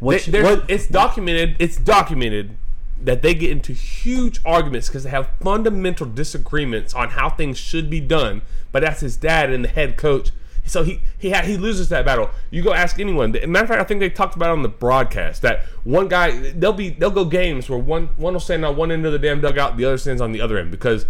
[0.02, 1.56] They- there's- what it's documented.
[1.60, 2.58] It's documented
[3.00, 7.92] that they get into huge arguments because they have fundamental disagreements on how things should
[7.92, 8.42] be done.
[8.72, 10.32] But that's his dad and the head coach.
[10.68, 12.30] So he he ha- he loses that battle.
[12.52, 13.32] You go ask anyone.
[13.32, 16.52] Matter of fact, I think they talked about it on the broadcast that one guy
[16.52, 19.20] they'll be they'll go games where one one will stand on one end of the
[19.20, 21.06] damn dugout, the other stands on the other end because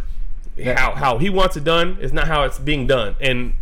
[0.63, 3.53] how how he wants it done is not how it's being done, and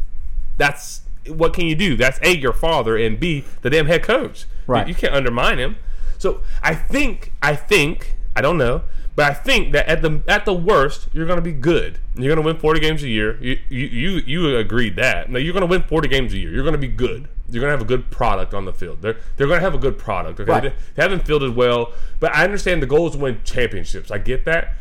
[0.58, 1.96] that's what can you do?
[1.96, 4.46] That's a your father and b the damn head coach.
[4.68, 4.88] Right.
[4.88, 5.78] You, you can't undermine him.
[6.18, 8.84] So I think I think I don't know,
[9.16, 12.00] but I think that at the at the worst you're going to be good.
[12.16, 13.42] You're going to win 40 games a year.
[13.42, 15.30] You you you, agreed that.
[15.30, 16.52] No, you're going to win 40 games a year.
[16.52, 17.28] You're going to be good.
[17.50, 19.02] You're going to have a good product on the field.
[19.02, 20.40] They're they're going to have a good product.
[20.40, 20.64] Okay, Right.
[20.64, 24.12] they, they haven't fielded well, but I understand the goal is to win championships.
[24.12, 24.74] I get that.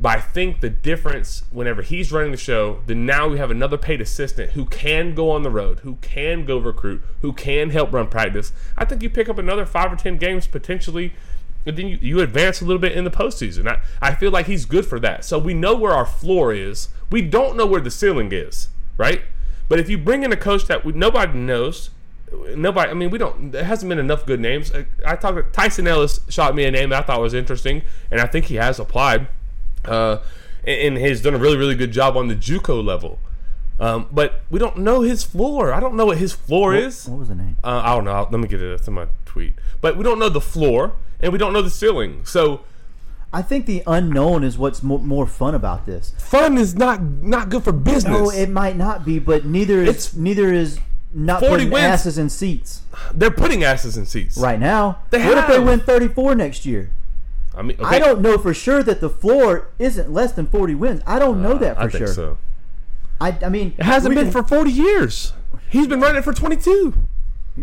[0.00, 3.76] But I think the difference whenever he's running the show, then now we have another
[3.76, 7.92] paid assistant who can go on the road, who can go recruit, who can help
[7.92, 8.52] run practice.
[8.76, 11.14] I think you pick up another five or ten games potentially,
[11.68, 13.68] and then you, you advance a little bit in the postseason.
[13.68, 15.24] I, I feel like he's good for that.
[15.24, 16.88] So we know where our floor is.
[17.10, 19.22] We don't know where the ceiling is, right?
[19.68, 21.90] But if you bring in a coach that we, nobody knows,
[22.54, 22.90] nobody.
[22.90, 23.50] I mean, we don't.
[23.52, 24.72] There hasn't been enough good names.
[24.74, 25.52] I, I talked.
[25.52, 28.56] Tyson Ellis shot me a name that I thought was interesting, and I think he
[28.56, 29.28] has applied,
[29.84, 30.18] uh,
[30.64, 33.18] and, and has done a really, really good job on the JUCO level.
[33.80, 35.72] Um, but we don't know his floor.
[35.72, 37.06] I don't know what his floor what, is.
[37.06, 37.56] what was the name?
[37.62, 38.12] Uh, I don't know.
[38.12, 39.54] I'll- Let me get it to my tweet.
[39.80, 42.24] But we don't know the floor, and we don't know the ceiling.
[42.24, 42.60] So
[43.32, 46.14] I think the unknown is what's mo- more fun about this.
[46.18, 48.04] fun is not not good for business.
[48.18, 50.78] No, it might not be, but neither is It's- neither is
[51.12, 51.84] not 40 putting wins.
[51.84, 52.82] asses in seats
[53.14, 54.36] They're putting asses in seats.
[54.36, 54.98] right now.
[55.10, 56.90] They what if they win 34 next year?
[57.56, 61.00] I mean, I don't know for sure that the floor isn't less than 40 wins.
[61.06, 62.14] I don't know that for Uh, I think sure.
[62.14, 62.38] so.
[63.20, 65.32] I, I mean, It hasn't been can- for 40 years.
[65.68, 66.94] He's been running it for 22.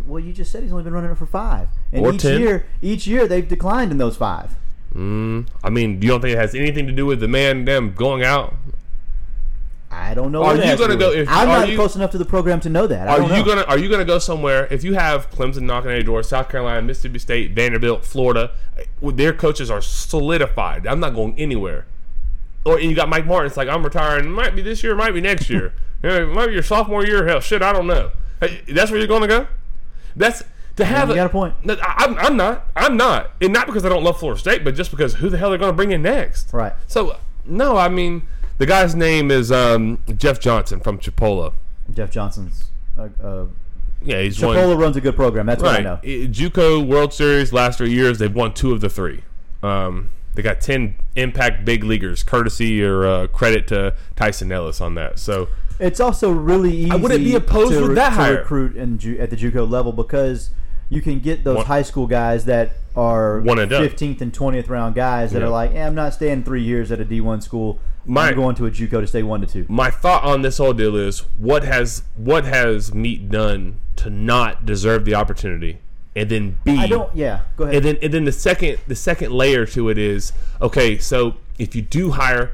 [0.05, 2.39] Well, you just said he's only been running it for five, and Or each 10.
[2.41, 4.55] year, each year they've declined in those five.
[4.95, 7.93] Mm, I mean, you don't think it has anything to do with the man them
[7.93, 8.53] going out?
[9.91, 10.43] I don't know.
[10.43, 12.85] Are you gonna go- if- I'm not you- close enough to the program to know
[12.87, 13.07] that.
[13.07, 15.95] I Are you gonna Are you gonna go somewhere if you have Clemson knocking at
[15.97, 18.51] your door, South Carolina, Mississippi State, Vanderbilt, Florida?
[18.77, 20.85] eh, Their coaches are solidified.
[20.85, 21.85] I'm not going anywhere.
[22.65, 23.47] Or and you got Mike Martin.
[23.47, 24.25] It's like I'm retiring.
[24.25, 24.93] It might be this year.
[24.93, 25.71] It might be next year.
[26.03, 27.25] It might be your sophomore year.
[27.25, 28.11] Hell, shit, I don't know.
[28.39, 29.47] Hey, That's where you're going to go.
[30.15, 30.43] That's
[30.77, 31.55] to have you got a point.
[31.65, 32.67] I'm, I'm not.
[32.75, 35.37] I'm not, and not because I don't love Florida State, but just because who the
[35.37, 36.53] hell they're going to bring in next?
[36.53, 36.73] Right.
[36.87, 38.23] So no, I mean
[38.57, 41.53] the guy's name is um, Jeff Johnson from Chipola.
[41.93, 42.71] Jeff Johnson's.
[42.97, 43.45] Uh, uh,
[44.01, 45.45] Yeah, he's won Chipola runs a good program.
[45.45, 45.99] That's what I know.
[46.03, 49.23] JUCO World Series last three years, they've won two of the three.
[49.63, 54.95] Um, they got ten impact big leaguers, courtesy or uh, credit to Tyson Ellis on
[54.95, 55.19] that.
[55.19, 55.47] So
[55.79, 56.91] It's also really easy.
[56.91, 58.37] I wouldn't be opposed to, with that to hire.
[58.39, 60.49] recruit in, Ju- at the JUCO level because
[60.89, 63.83] you can get those One- high school guys that are One and done.
[63.83, 65.45] 15th and 20th round guys that Yeah.
[65.47, 67.79] are like, eh, I'm not staying three years at a D1 school.
[68.05, 69.65] My- I'm going to a JUCO to stay one to two.
[69.67, 74.63] my thought on this whole deal is what has what has Meat done to not
[74.65, 75.79] deserve the opportunity,
[76.15, 76.77] and then B.
[76.77, 77.13] I don't.
[77.15, 77.77] Yeah, go ahead.
[77.77, 80.99] And then and then the second the second layer to it is okay.
[80.99, 82.51] So if you do hire,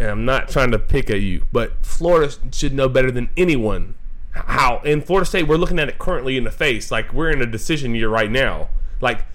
[0.00, 3.94] and I'm not trying to pick at you, but Florida should know better than anyone
[4.32, 4.80] how.
[4.80, 6.90] In Florida State, we're looking at it currently in the face.
[6.90, 8.70] Like we're in a decision year right now.
[9.00, 9.26] Like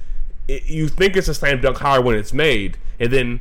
[0.47, 3.39] it, you think it's a slam dunk hire when it's made, and then.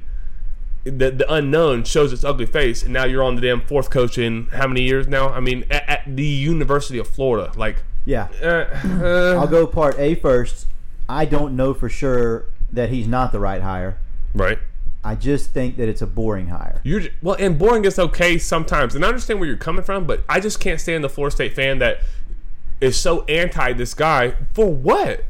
[0.87, 4.19] The, the unknown shows its ugly face, and now you're on the damn fourth coach
[4.19, 5.31] in how many years now?
[5.31, 8.67] I mean, at, at the University of Florida, like, yeah, uh,
[9.03, 10.67] uh, I'll go part A first.
[11.09, 13.97] I don't know for sure that he's not the right hire.
[14.35, 14.59] right?
[15.05, 16.81] I just think that it's a boring hire.
[16.83, 20.25] You're well, and boring is okay sometimes, and I understand where you're coming from, but
[20.29, 22.01] I just can't stand the Florida State fan that
[22.81, 25.25] is so anti this guy for what?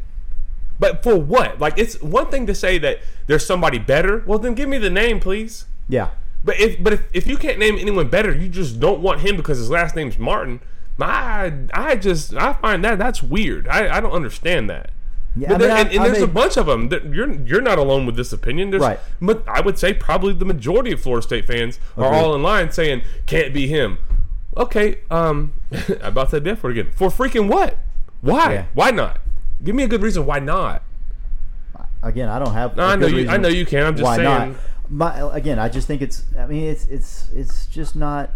[0.79, 1.59] But for what?
[1.59, 4.23] Like it's one thing to say that there's somebody better.
[4.27, 5.67] Well, then give me the name, please.
[5.89, 6.11] Yeah,
[6.45, 9.37] But if but if, if you can't name anyone better, you just don't want him
[9.37, 10.61] because his last name's Martin.
[11.01, 13.67] I I just I find that that's weird.
[13.67, 14.91] I, I don't understand that.
[15.37, 15.49] Yeah.
[15.49, 16.91] But I there, I- and, and I there's a bunch of them.
[17.13, 18.71] You're you're not alone with this opinion.
[18.71, 19.01] There's, Right.
[19.21, 22.71] But I would say probably the majority of Florida State fans are all in line
[22.71, 23.99] saying can't be him.
[24.57, 26.91] Okay, um, I about that for again.
[26.95, 27.79] For freaking what?
[28.21, 28.53] Why?
[28.53, 28.67] Yeah.
[28.75, 29.21] Why not?
[29.63, 30.83] Give me a good reason why not.
[32.03, 32.77] again, I don't have.
[32.77, 33.29] No, I know you.
[33.29, 33.85] I know you can.
[33.85, 34.53] I'm just why saying.
[34.53, 34.57] not.
[34.89, 36.25] My, again, I just think it's.
[36.39, 38.31] I mean, it's it's it's just not.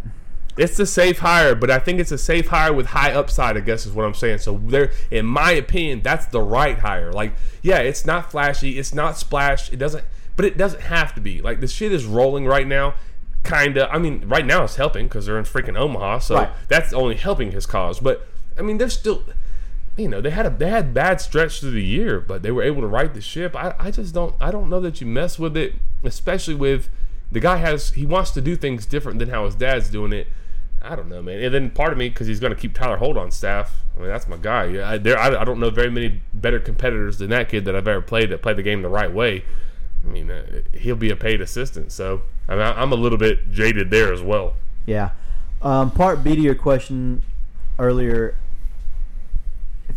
[0.59, 3.57] It's a safe hire, but I think it's a safe hire with high upside.
[3.57, 4.39] I guess is what I'm saying.
[4.39, 7.13] So there, in my opinion, that's the right hire.
[7.13, 10.05] Like, yeah, it's not flashy, it's not splash, it doesn't,
[10.37, 11.41] but it doesn't have to be.
[11.41, 12.95] Like the shit is rolling right now.
[13.45, 13.89] Kinda.
[13.91, 16.51] I mean, right now it's helping because they're in freaking Omaha, so Right.
[16.67, 18.01] that's only helping his cause.
[18.01, 18.27] But
[18.59, 19.23] I mean, they're still.
[19.97, 22.63] You know they had a they had bad stretch through the year, but they were
[22.63, 23.57] able to right the ship.
[23.57, 26.89] I, I just don't I don't know that you mess with it, especially with
[27.33, 30.29] the guy has he wants to do things different than how his dad's doing it.
[30.91, 31.43] I don't know, man.
[31.43, 33.83] And then part of me, because he's going to keep Tyler Holt on staff.
[33.97, 34.93] I mean, that's my guy.
[34.95, 37.87] I, there, I, I don't know very many better competitors than that kid that I've
[37.89, 39.45] ever played that play the game the right way.
[40.05, 43.19] I mean, uh, he'll be a paid assistant, so I mean, I- I'm a little
[43.19, 44.55] bit jaded there as well.
[44.87, 45.11] Yeah.
[45.61, 47.23] Um, part B to your question
[47.79, 48.37] earlier.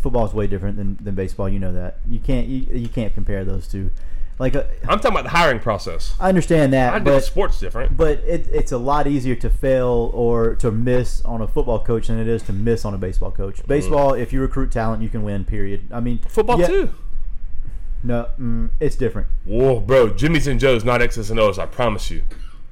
[0.02, 1.48] Football is way different than, than baseball.
[1.48, 2.00] You know that.
[2.10, 3.92] You can't you, you can't compare those two.
[4.40, 6.16] Like uh, I'm talking about the hiring process.
[6.20, 7.96] I understand that, I know but sports different.
[7.96, 12.08] but it, it's a lot easier to fail or to miss on a football coach
[12.08, 13.66] than it is to miss on a baseball coach.
[13.68, 15.46] Baseball, if you recruit talent, you can win.
[15.46, 15.88] Period.
[15.92, 16.90] I mean, Football yeah- too.
[18.04, 19.28] No, mm, it's different.
[19.46, 21.60] Whoa, bro, Jimmy's and Joe's not X's and O's.
[21.60, 22.24] I promise you.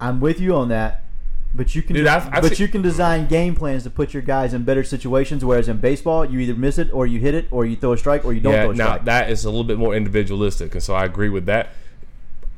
[0.02, 1.04] I'm with you on that.
[1.54, 4.22] But you can, Dude, I've- I've but you can design game plans to put your
[4.22, 5.44] guys in better situations.
[5.44, 7.98] Whereas in baseball, you either miss it or you hit it, or you throw a
[7.98, 8.88] strike, or you don't yeah, throw a strike.
[8.88, 9.06] now strike.
[9.06, 11.70] that is a little bit more individualistic, and so I agree with that.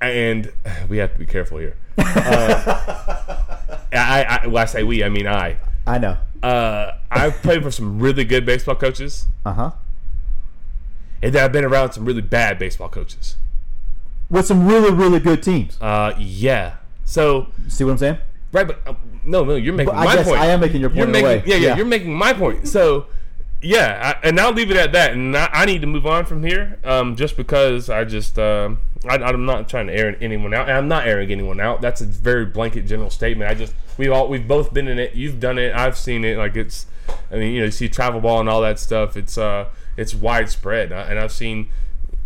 [0.01, 0.51] And
[0.89, 1.77] we have to be careful here.
[1.97, 3.05] Uh,
[3.93, 5.57] I, I, when I say we, I mean I.
[5.87, 6.17] I know.
[6.43, 9.71] Uh, I've played for some really good baseball coaches, Uh huh.
[11.21, 13.35] and then I've been around some really bad baseball coaches.
[14.29, 15.77] With some really, really good teams.
[15.81, 16.77] Uh, yeah.
[17.05, 18.17] So See what I'm saying?
[18.51, 20.39] Right, but uh, no, no, you're making But I my guess point.
[20.39, 21.77] I am making your point You're making, yeah, yeah, Yeah.
[21.77, 22.67] You're making my point.
[22.67, 23.07] So,
[23.61, 25.13] yeah, I, and I'll leave it at that.
[25.13, 28.79] And I, I need to move on from here, um, just because I just um,
[29.07, 31.81] I, I'm not trying to air anyone out, and I'm not airing anyone out.
[31.81, 33.49] That's a very blanket general statement.
[33.49, 35.13] I just we've all we've both been in it.
[35.13, 35.73] You've done it.
[35.75, 36.37] I've seen it.
[36.37, 36.85] Like it's,
[37.31, 39.15] I mean, you know, you see travel ball and all that stuff.
[39.15, 41.69] It's uh, it's widespread, and I've seen.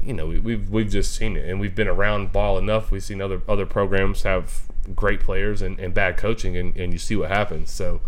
[0.02, 2.92] You know, we, we've we've just seen it, and we've been around ball enough.
[2.92, 7.00] We've seen other other programs have great players and, and bad coaching, and, and you
[7.00, 7.72] see what happens.
[7.72, 8.02] So,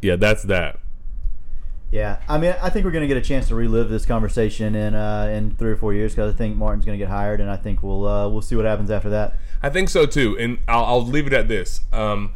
[0.00, 0.78] yeah, that's that.
[1.90, 4.74] Yeah, I mean, I think we're going to get a chance to relive this conversation
[4.74, 7.38] in uh, in three or four years because I think Martin's going to get hired,
[7.38, 9.36] and I think we'll uh, we'll see what happens after that.
[9.62, 11.82] I think so too, and I'll, I'll leave it at this.
[11.92, 12.32] Um,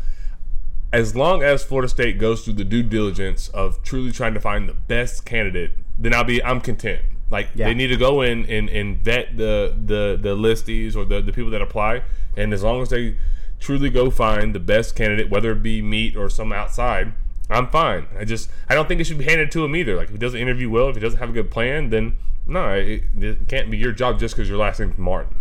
[0.93, 4.69] as long as Florida State goes through the due diligence of truly trying to find
[4.69, 7.03] the best candidate, then I'll be I'm content.
[7.31, 7.67] Like Yeah.
[7.69, 11.33] they need to go in and, and vet the the the listies or the, the
[11.33, 12.03] people that apply,
[12.37, 13.17] and as long as they
[13.59, 17.13] truly go find the best candidate, whether it be meat or some outside,
[17.49, 18.07] I'm fine.
[18.19, 19.97] I just I don't think it should be handed to him either.
[19.97, 22.73] Like if he doesn't interview well, if he doesn't have a good plan, then no,
[22.75, 25.41] it, it can't be your job just because your last name's Martin.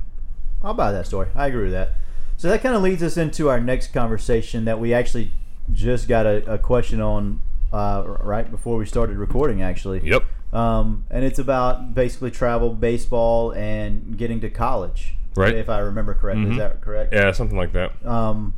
[0.63, 1.29] I'll buy that story.
[1.35, 1.91] I agree with that.
[2.37, 5.31] So that kind of leads us into our next conversation that we actually
[5.71, 7.41] just got a, a question on
[7.71, 10.01] uh, right before we started recording, actually.
[10.07, 10.23] Yep.
[10.53, 15.15] Um, and it's about basically travel, baseball, and getting to college.
[15.35, 15.55] Right.
[15.55, 16.51] If I remember correctly, Mhm.
[16.51, 17.13] is that correct?
[17.13, 17.91] Yeah, something like that.
[18.05, 18.53] Um,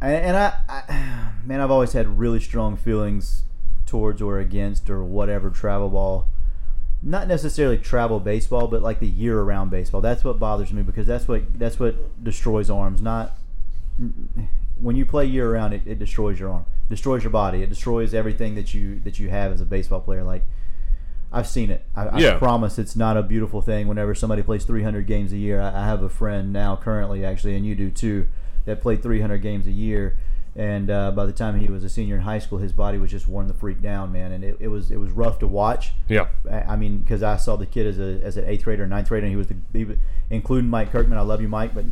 [0.00, 3.44] and, and I, I, man, I've always had really strong feelings
[3.86, 6.26] towards or against or whatever travel ball.
[7.02, 10.00] Not necessarily travel baseball, but like the year-round baseball.
[10.00, 13.02] That's what bothers me because that's what that's what destroys arms.
[13.02, 13.36] Not
[14.80, 18.54] when you play year-round, it, it destroys your arm, destroys your body, it destroys everything
[18.54, 20.22] that you that you have as a baseball player.
[20.22, 20.44] Like
[21.32, 21.84] I've seen it.
[21.96, 22.38] I, I Yeah.
[22.38, 23.88] promise it's not a beautiful thing.
[23.88, 27.56] Whenever somebody plays 300 games a year, I, I have a friend now currently actually,
[27.56, 28.28] and you do too,
[28.66, 30.18] that played 300 games a year.
[30.54, 33.10] And uh, by the time he was a senior in high school, his body was
[33.10, 34.32] just worn the freak down, man.
[34.32, 35.92] And it, it was it was rough to watch.
[36.08, 36.26] Yeah.
[36.50, 39.08] I I mean, because I saw the kid as a as an eighth grader, ninth
[39.08, 39.96] grader, and he was the he, was-
[40.28, 41.16] including Mike Kirkman.
[41.16, 41.86] I love you, Mike, but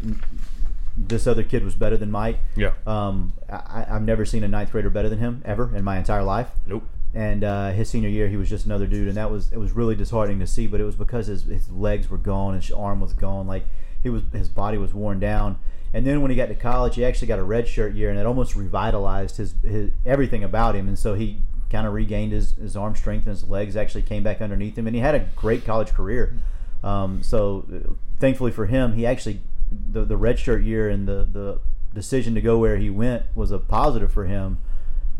[0.97, 2.39] this other kid was better than Mike.
[2.57, 2.73] Yeah.
[2.87, 6.23] Um, I, I've never seen a ninth grader better than him ever in my entire
[6.23, 6.85] life Nope.
[7.15, 9.09] And uh, his senior year he was just another dude.
[9.09, 11.71] And that was it was really disheartening to see but it was because his, his
[11.71, 13.47] legs were gone his arm was gone.
[13.47, 13.65] Like
[14.03, 15.59] he was his body was worn down.
[15.93, 18.19] And then when he got to college he actually got a red shirt year and
[18.19, 20.87] it almost revitalized his, his everything about him.
[20.87, 24.23] And so he kind of regained his, his arm strength and his legs actually came
[24.23, 26.37] back underneath him and he had a great college career.
[26.85, 29.41] Um, so thankfully for him he actually
[29.71, 31.61] the, the red shirt year and the, the
[31.93, 34.59] decision to go where he went was a positive for him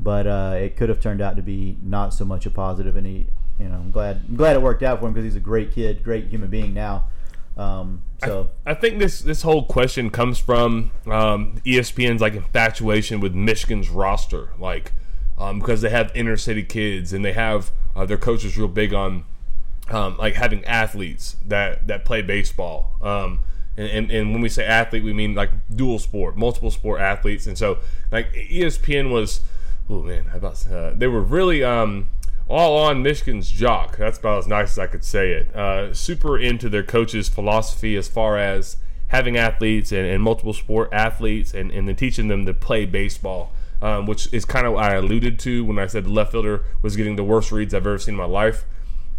[0.03, 2.97] but uh, it could have turned out to be not so much a positive.
[2.97, 3.27] And he,
[3.59, 5.73] you know, I'm glad I'm glad it worked out for him because he's a great
[5.73, 7.07] kid, great human being now.
[7.57, 13.35] Um, so I think this this whole question comes from um, ESPN's like infatuation with
[13.35, 14.93] Michigan's roster, like
[15.39, 18.95] um, because they have inner city kids and they have uh, their coaches real big
[18.95, 19.25] on
[19.91, 22.97] um, like having athletes that that play baseball.
[23.03, 23.41] Um,
[23.77, 27.47] and, and, and when we say athlete, we mean like dual sport, multiple sport athletes.
[27.47, 27.79] And so
[28.11, 29.41] like ESPN was,
[29.91, 32.09] oh man, how about uh, they were really um,
[32.49, 33.97] all on Michigan's jock.
[33.97, 35.55] That's about as nice as I could say it.
[35.55, 38.77] Uh, super into their coach's philosophy as far as
[39.09, 43.53] having athletes and, and multiple sport athletes and, and then teaching them to play baseball.
[43.83, 46.67] Um, which is kind of what I alluded to when I said the left fielder
[46.83, 48.67] was getting the worst reads I've ever seen in my life.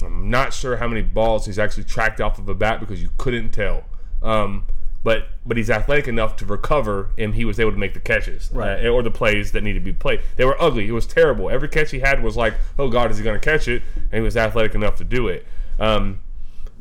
[0.03, 3.09] I'm not sure how many balls he's actually tracked off of a bat because you
[3.17, 3.85] couldn't tell.
[4.21, 4.65] Um,
[5.03, 8.51] but but he's athletic enough to recover, and he was able to make the catches
[8.53, 8.85] Right.
[8.85, 10.21] uh, or the plays that needed to be played.
[10.35, 10.87] They were ugly.
[10.87, 11.49] It was terrible.
[11.49, 13.81] Every catch he had was like, oh God, is he going to catch it?
[13.95, 15.45] And he was athletic enough to do it.
[15.79, 16.19] Um,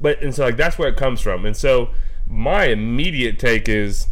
[0.01, 1.45] but and so like that's where it comes from.
[1.47, 1.91] And so
[2.29, 4.07] my immediate take is.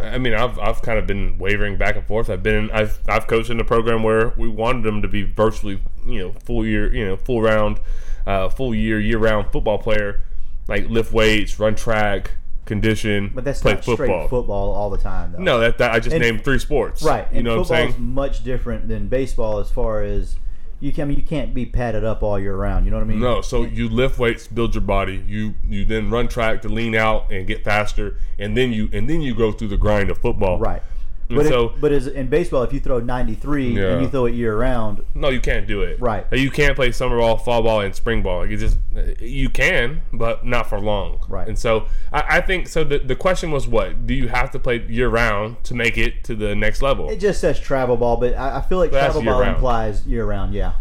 [0.00, 2.30] I mean, I've, I've kind of been wavering back and forth.
[2.30, 5.82] I've been I've I've coached in a program where we wanted them to be virtually
[6.06, 7.78] you know full year you know full round,
[8.26, 10.22] uh, full year year round football player,
[10.66, 12.32] like lift weights, run track,
[12.66, 14.06] condition, but that's play not football.
[14.06, 15.38] straight football all the time, though.
[15.38, 17.02] No, that, that I just And- named three sports.
[17.02, 17.26] right.
[17.32, 20.36] You And know what I'm football is much different than baseball as far as
[20.80, 21.02] you can.
[21.02, 22.84] I mean, you can't be padded up all year round.
[22.84, 23.20] You know what I mean?
[23.20, 25.24] No, so you lift weights, build your body.
[25.26, 29.08] You you then run track to lean out and get faster, and then you and
[29.08, 30.58] then you go through the grind of football.
[30.58, 30.82] Right.
[31.28, 33.92] And But, so if, but as, in baseball, if you throw 93 Yeah.
[33.94, 36.00] and you throw it year round, no, you can't do it.
[36.00, 36.24] Right.
[36.32, 38.40] You can't play summer ball, fall ball, and spring ball.
[38.40, 38.78] Like it just
[39.20, 41.18] you can, but not for long.
[41.28, 41.48] Right.
[41.48, 42.84] And so I, I think so.
[42.84, 46.22] The the question was, what do you have to play year round to make it
[46.24, 47.08] to the next level?
[47.10, 49.56] it just says travel ball, but I, I feel like But travel ball year-round.
[49.56, 50.54] implies year round.
[50.54, 50.74] Yeah.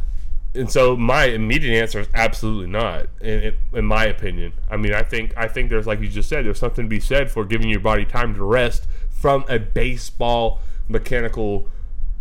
[0.54, 5.02] and so my immediate answer is absolutely not in, in my opinion i mean i
[5.04, 7.68] think i think there's like you just said there's something to be said for giving
[7.68, 8.88] your body time to rest
[9.26, 11.68] from a baseball mechanical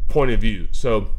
[0.08, 1.10] point of view so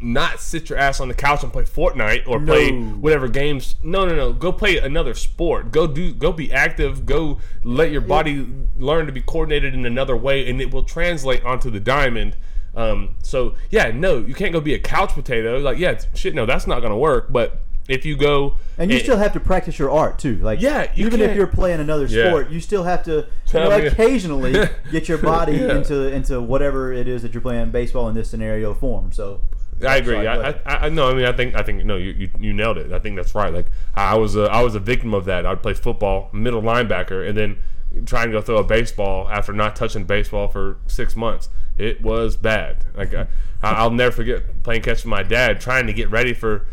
[0.00, 3.76] not sit your ass on the couch and play Fortnite or play whatever games.
[3.84, 4.32] No, no, no.
[4.32, 5.70] Go play another sport.
[5.70, 6.12] Go do.
[6.12, 7.06] Go be active.
[7.06, 8.48] Go let your body
[8.80, 12.34] learn to be coordinated in another way, and it will translate onto the diamond.
[12.74, 15.58] Um, so yeah, no, you can't go be a couch potato.
[15.58, 17.30] Like yeah, shit, no, that's not gonna work.
[17.30, 17.60] But
[17.92, 20.36] if you go And you still have to practice your art too.
[20.36, 22.28] Like Yeah, you even if you're playing another Yeah.
[22.28, 23.12] sport, you still have to
[23.52, 24.52] you know, occasionally
[24.90, 25.76] get your body Yeah.
[25.76, 29.12] into into whatever it is that you're playing baseball in this scenario form.
[29.12, 29.40] So
[29.86, 30.14] I agree.
[30.14, 30.62] Sorry, I, ahead.
[30.64, 31.10] I, I no.
[31.10, 31.96] I mean, I think I think no.
[31.96, 32.92] You, you, you nailed it.
[32.92, 33.52] I think that's right.
[33.52, 35.44] Like I was a I was a victim of that.
[35.44, 37.58] I'd play football, middle linebacker, and then
[38.06, 41.48] try and go throw a baseball after not touching baseball for six months.
[41.76, 42.84] It was bad.
[42.94, 43.26] Like I,
[43.62, 46.66] I'll never forget playing catch with my dad, trying to get ready for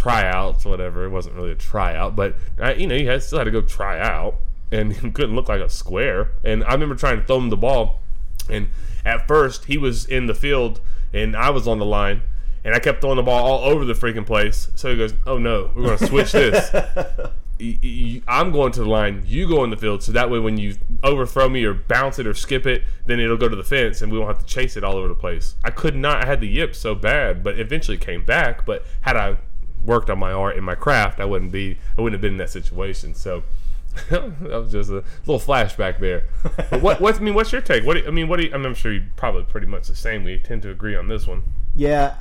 [0.00, 1.04] tryouts, whatever.
[1.04, 3.60] It wasn't really a tryout, but I, you know, he had still had to go
[3.60, 4.36] try out,
[4.72, 6.32] and he couldn't look like a square.
[6.44, 8.00] And I remember trying to throw him the ball,
[8.48, 8.68] and
[9.04, 10.80] at first he was in the field
[11.12, 12.22] and I was on the line,
[12.64, 14.70] and I kept throwing the ball all over the freaking place.
[14.74, 16.70] So he goes, "Oh no, we're going to switch this."
[18.26, 19.22] I'm going to the line.
[19.26, 22.26] You go in the field, so that way when you overthrow me or bounce it
[22.26, 24.76] or skip it, then it'll go to the fence, and we won't have to chase
[24.76, 25.56] it all over the place.
[25.62, 26.24] I could not.
[26.24, 28.64] I had the yip so bad, but eventually came back.
[28.64, 29.36] But had I
[29.84, 31.78] worked on my art and my craft, I wouldn't be.
[31.96, 33.14] I wouldn't have been in that situation.
[33.14, 33.44] So
[34.10, 36.24] that was just a little flashback there.
[36.70, 37.02] But what?
[37.02, 37.84] I mean, what's your take?
[37.84, 37.94] What?
[37.94, 38.38] Do I mean, what?
[38.38, 40.24] Do you, I I'm sure you probably pretty much the same.
[40.24, 41.42] We tend to agree on this one.
[41.74, 42.14] Yeah,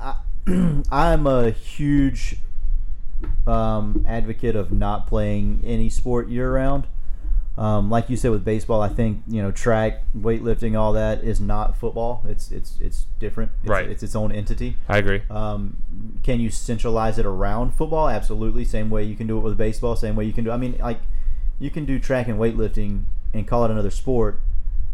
[0.47, 2.37] I, I'm a huge
[3.45, 6.87] um, advocate of not playing any sport year round.
[7.59, 11.41] Um, like you said with baseball, I think you know track, weightlifting, all that is
[11.41, 12.23] not football.
[12.25, 13.51] It's it's it's different.
[13.61, 13.89] It's, Right.
[13.89, 14.77] It's its own entity.
[14.87, 15.23] I agree.
[15.29, 15.75] Um,
[16.23, 18.07] can you centralize it around football?
[18.07, 18.63] Absolutely.
[18.63, 19.97] Same way you can do it with baseball.
[19.97, 20.51] Same way you can do.
[20.51, 21.01] I mean, like
[21.59, 23.03] you can do track and weightlifting
[23.33, 24.39] and call it another sport.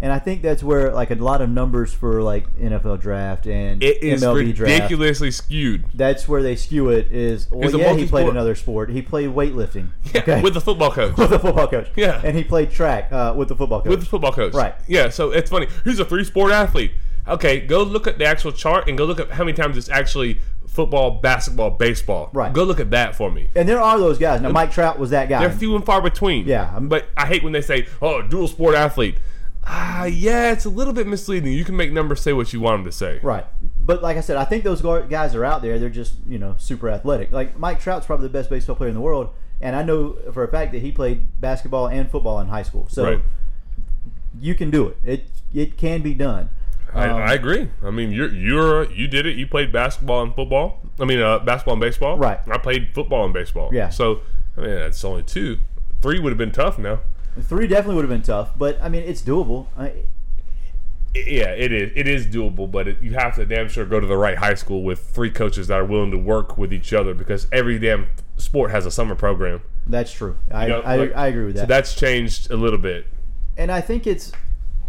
[0.01, 3.81] And I think that's where like a lot of numbers for like NFL draft and
[3.81, 4.73] It is MLB draft.
[4.73, 5.85] ridiculously skewed.
[5.93, 7.11] That's where they skew it.
[7.11, 8.89] Is well, yeah, he played another sport.
[8.89, 9.89] He played weightlifting.
[10.13, 11.15] Yeah, okay, with the football coach.
[11.17, 11.89] with the football coach.
[11.95, 12.21] Yeah.
[12.23, 13.89] and he played track uh, with the football coach.
[13.89, 14.53] with the football coach.
[14.53, 14.75] Right.
[14.87, 15.67] Yeah, so it's funny.
[15.85, 16.91] He's a three sport athlete.
[17.27, 19.89] Okay, go look at the actual chart and go look at how many times it's
[19.89, 22.29] actually football, basketball, baseball.
[22.33, 22.51] Right.
[22.53, 23.49] Go look at that for me.
[23.55, 24.41] and there are those guys.
[24.41, 25.39] Now, Mike Trout was that guy.
[25.39, 26.45] They're few and far between.
[26.47, 29.15] Yeah, I'm- but I hate when they say, "Oh, dual sport athlete."
[29.67, 31.51] Ah, yeah, it's a little bit misleading.
[31.51, 33.19] You can make numbers say what you want them to say.
[33.23, 33.45] Right.
[33.83, 35.79] But like I said, I think those guys are out there.
[35.79, 37.31] They're just, you know, super athletic.
[37.31, 39.29] Like Mike Trout's probably the best baseball player in the world.
[39.61, 42.87] And I know for a fact that he played basketball and football in high school.
[42.89, 43.21] So Right.
[44.39, 44.97] you can do it.
[45.03, 46.49] It it can be done.
[46.93, 47.69] I, Um, I agree.
[47.83, 49.35] I mean, you're you're you did it.
[49.35, 50.81] You played basketball and football.
[50.99, 52.17] I mean, uh, basketball and baseball.
[52.17, 52.39] Right.
[52.47, 53.69] I played football and baseball.
[53.73, 53.89] Yeah.
[53.89, 54.19] So
[54.57, 55.57] I mean, that's only two.
[56.01, 56.99] Three would have been tough now.
[57.41, 59.67] Three definitely would have been tough, but I mean, it's doable.
[59.77, 59.93] I,
[61.13, 61.91] Yeah, it is.
[61.95, 64.53] It is doable, but it, you have to damn sure go to the right high
[64.55, 68.07] school with three coaches that are willing to work with each other because every damn
[68.37, 69.61] sport has a summer program.
[69.87, 70.37] that's true.
[70.51, 71.61] I, know, I, like- I agree with that.
[71.61, 73.07] So that's changed a little bit.
[73.57, 74.31] and I think it's.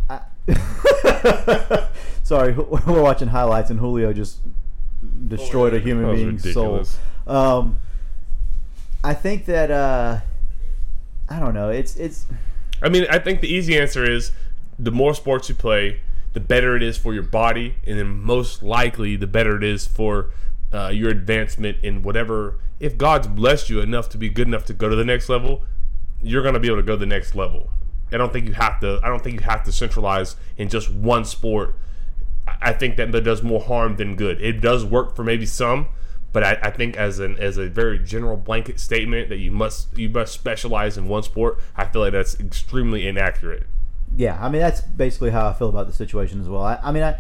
[0.09, 0.21] I,
[2.23, 2.53] sorry,
[2.87, 4.39] we're watching highlights, and Julio just
[5.29, 6.99] destroyed a human being's ridiculous.
[7.27, 7.37] soul.
[7.37, 7.79] Um,
[9.05, 10.21] I think that uh,
[11.29, 11.71] I don't know.
[11.71, 12.27] It's it's
[12.83, 14.33] I mean, I think the easy answer is
[14.79, 16.01] the more sports you play,
[16.35, 19.87] the better it is for your body, and then most likely the better it is
[19.87, 20.31] for
[20.73, 22.59] uh, your advancement in whatever.
[22.79, 25.65] If God's blessed you enough to be good enough to go to the next level,
[26.23, 27.71] you're going to be able to go to the next level.
[28.13, 29.01] I don't think you have to.
[29.03, 31.75] I don't think you have to centralize in just one sport.
[32.47, 34.41] I- think that does more harm than good.
[34.41, 35.87] It does work for maybe some,
[36.37, 39.97] but I, I think as an as a very general blanket statement that you must
[39.97, 43.65] you must specialize in one sport, I feel like that's extremely inaccurate.
[44.15, 44.37] yeah.
[44.45, 46.63] I mean, that's basically how I feel about the situation as well.
[46.63, 47.17] I, I mean, I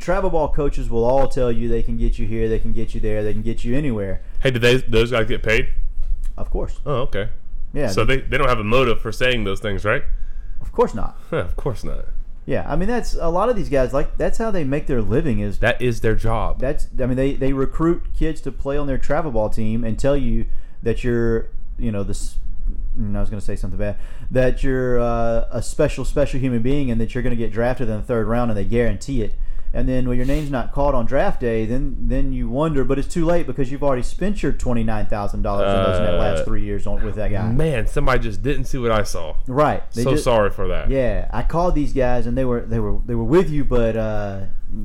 [0.00, 2.94] travel ball coaches will all tell you they can get you here, they can get
[2.94, 4.20] you there, they can get you anywhere.
[4.42, 5.68] Hey, did they, those guys get paid?
[6.36, 7.28] Of course, Oh, okay.
[7.72, 7.86] yeah.
[7.88, 10.02] So they, they don't have a motive for saying those things, right?
[10.60, 11.16] of course not.
[11.30, 12.06] Huh, of course not.
[12.46, 15.02] Yeah, I mean that's a lot of these guys like that's how they make their
[15.02, 16.60] living is That is their job.
[16.60, 19.98] that's I mean they they recruit kids to play on their travel ball team and
[19.98, 20.46] tell you
[20.82, 22.38] that you're you know this
[22.98, 23.96] I was going to say something bad
[24.30, 27.88] that you're uh, a special special human being and that you're going to get drafted
[27.88, 29.34] in the third round and they guarantee it
[29.74, 32.98] and then when your name's not called on draft day then then you wonder but
[32.98, 36.16] it's too late because you've already spent your twenty nine thousand dollars in those Uh,
[36.18, 39.34] last three years on with that guy Man, somebody just didn't see what I saw.
[39.46, 40.90] right They so just- sorry for that.
[40.90, 43.96] yeah, I called these guys and they were they were they were with you, but
[43.96, 44.40] uh,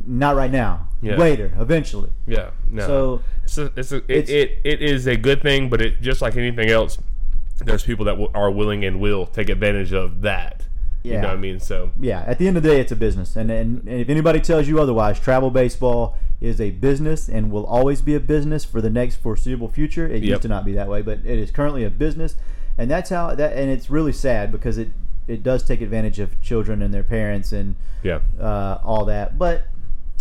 [0.06, 0.88] not right now.
[1.02, 1.16] Yeah.
[1.18, 2.12] Later, eventually.
[2.28, 2.52] Yeah.
[2.70, 2.86] No.
[2.86, 6.00] So it's a, it's a, it, It's- it, it is a good thing, but it
[6.02, 7.00] just like anything else,
[7.60, 10.68] there's people that w- are willing and will take advantage of that.
[11.04, 11.22] You Yeah.
[11.22, 11.60] know what I mean?
[11.60, 14.10] So yeah, at the end of the day, it's a business, and and, and if
[14.10, 18.66] anybody tells you otherwise, travel baseball is a business and will always be a business
[18.66, 20.06] for the next foreseeable future.
[20.08, 20.30] It Yep.
[20.30, 22.36] used to not be that way, but it is currently a business,
[22.78, 23.54] and that's how that.
[23.58, 24.90] And it's really sad because it
[25.28, 29.38] it does take advantage of children and their parents and yeah, uh, all that.
[29.38, 29.64] But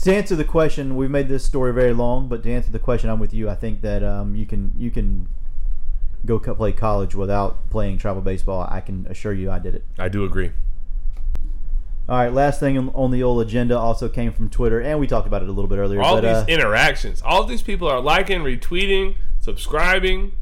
[0.03, 2.29] to answer the question, we've made this story very long.
[2.29, 3.49] But to answer the question, I'm with you.
[3.51, 5.29] I think that um, you can you can
[6.27, 8.67] go play college without playing travel baseball.
[8.71, 9.85] I can assure you, I did it.
[9.99, 10.53] I do agree.
[12.11, 15.29] All right, last thing on- the old agenda also came from Twitter, and we talked
[15.29, 16.03] about it a little bit earlier.
[16.03, 20.33] All but, these uh, interactions, all these people are liking, retweeting, subscribing.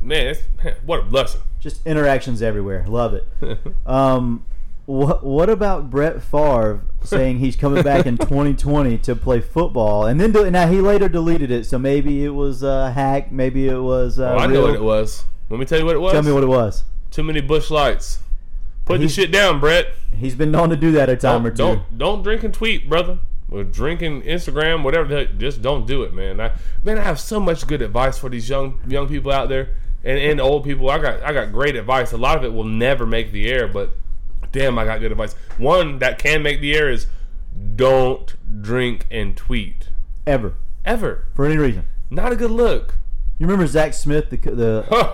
[0.00, 0.42] Man, it's,
[0.84, 1.42] what a blessing.
[1.60, 2.84] just interactions everywhere.
[2.88, 3.28] Love it.
[3.86, 4.44] um,
[4.86, 10.20] what what about Brett Favre saying he's coming back in 2020 to play football, and
[10.20, 14.18] then now he later deleted it, so maybe it was a hack, maybe it was.
[14.18, 15.24] Uh, Oh, I know what it was.
[15.50, 16.12] Let me tell you what it was.
[16.14, 16.82] Tell me what it was.
[17.12, 18.18] Too many Busch Lights.
[18.84, 19.88] Put the shit down, Brett.
[20.14, 21.82] He's been known to do that a time or Don't, two.
[21.90, 23.18] don't don't drink and tweet, brother.
[23.50, 25.08] or drinking, Instagram, whatever.
[25.08, 26.40] the heck, Just don't do it, man.
[26.40, 26.52] I
[26.84, 29.70] man, I have so much good advice for these young young people out there
[30.04, 30.90] and, and old people.
[30.90, 32.12] I got I got great advice.
[32.12, 33.90] A lot of it will never make the air, but
[34.52, 35.34] damn, I got good advice.
[35.58, 37.06] One that can make the air is
[37.76, 39.88] don't drink and tweet
[40.26, 40.54] Ever.
[40.84, 41.26] ever.
[41.34, 41.86] For any reason.
[42.10, 42.94] Not a good look.
[43.38, 44.52] You remember Zach Smith, the, the,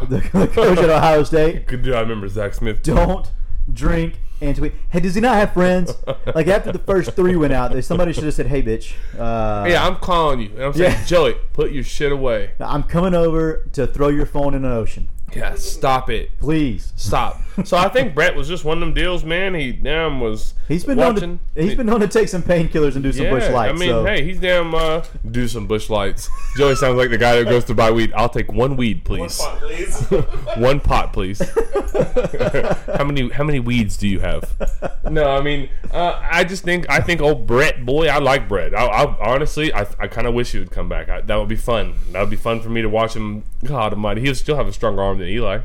[0.09, 1.67] the, the coach at Ohio State?
[1.67, 1.97] Good deal.
[1.97, 2.83] I remember Zach Smith.
[2.83, 3.31] Don't
[3.73, 4.73] drink and tweet.
[4.91, 5.95] Hey, does he not have friends?
[6.35, 9.67] Like after the first three went out, there somebody should have said, "Hey, bitch, uh,
[9.69, 10.51] Yeah, I'm calling you.
[10.55, 11.05] And I'm saying, Yeah.
[11.05, 12.51] Joey, put your shit away.
[12.61, 15.09] Now, I'm coming over to throw your phone in an ocean.
[15.35, 16.31] Yeah, stop it.
[16.39, 17.41] Please." Stop.
[17.65, 19.55] So I think Brett was just one of them deals, man.
[19.55, 21.29] He damn was He's been watching.
[21.29, 23.75] known to, he's been known to take some painkillers and do some yeah, Busch Lights.
[23.75, 24.05] I mean, so.
[24.05, 26.29] hey, he's damn uh, do some Busch Lights.
[26.57, 28.13] Joey sounds like the guy that goes to buy weed.
[28.15, 29.41] I'll take one weed, please.
[29.41, 30.07] One please.
[30.07, 30.57] pot, please.
[30.59, 31.39] One pot, please.
[32.97, 35.01] how many how many weeds do you have?
[35.11, 38.75] No, I mean, uh, I just think I think old Brett, boy, I like Brett.
[38.75, 41.09] I, I honestly, I, I kind of wish he would come back.
[41.09, 41.95] I, that would be fun.
[42.13, 43.45] That would be fun for me to watch him.
[43.65, 45.61] God Almighty, he would still have a stronger arm than Eli.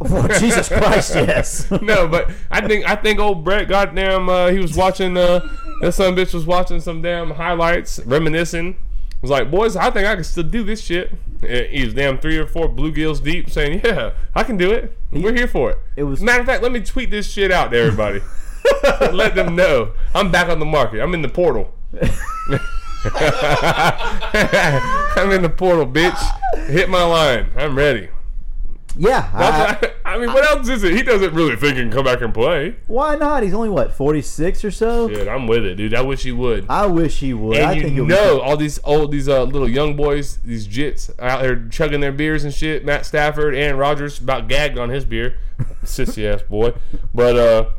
[0.00, 1.70] Oh, Jesus Christ, yes.
[1.82, 5.16] no, but I think I think old Brett, goddamn, uh, he was watching.
[5.16, 5.40] Uh,
[5.80, 8.76] that son bitch was watching some damn highlights, reminiscing.
[9.22, 11.12] Was like, boys, I think I can still do this shit.
[11.40, 14.96] He was damn three or four bluegills deep, saying, "Yeah, I can do it.
[15.10, 16.62] We're here for it." It was- matter of fact.
[16.62, 18.20] Let me tweet this shit out to everybody.
[19.12, 21.00] Let them know I'm back on the market.
[21.00, 21.74] I'm in the portal.
[23.14, 23.30] I'm
[25.32, 26.66] in the portal, bitch.
[26.66, 27.48] Hit my line.
[27.56, 28.08] I'm ready.
[28.98, 29.30] Yeah.
[29.32, 30.94] I- I, I mean, what else is it?
[30.94, 32.76] He doesn't really think he can come back and play.
[32.86, 33.42] why not?
[33.42, 35.06] He's only what 46 or so.
[35.08, 35.92] Dude, I'm with it, dude.
[35.94, 36.64] I wish he would.
[36.68, 37.58] I wish he would.
[37.58, 40.66] I and think you he'll know, all these old, these uh, little young boys, these
[40.66, 42.84] jits out there chugging their beers and shit.
[42.86, 45.38] Matt Stafford, Aaron Rodgers, about gagged on his beer,
[45.84, 46.72] sissy ass boy.
[47.14, 47.70] But uh,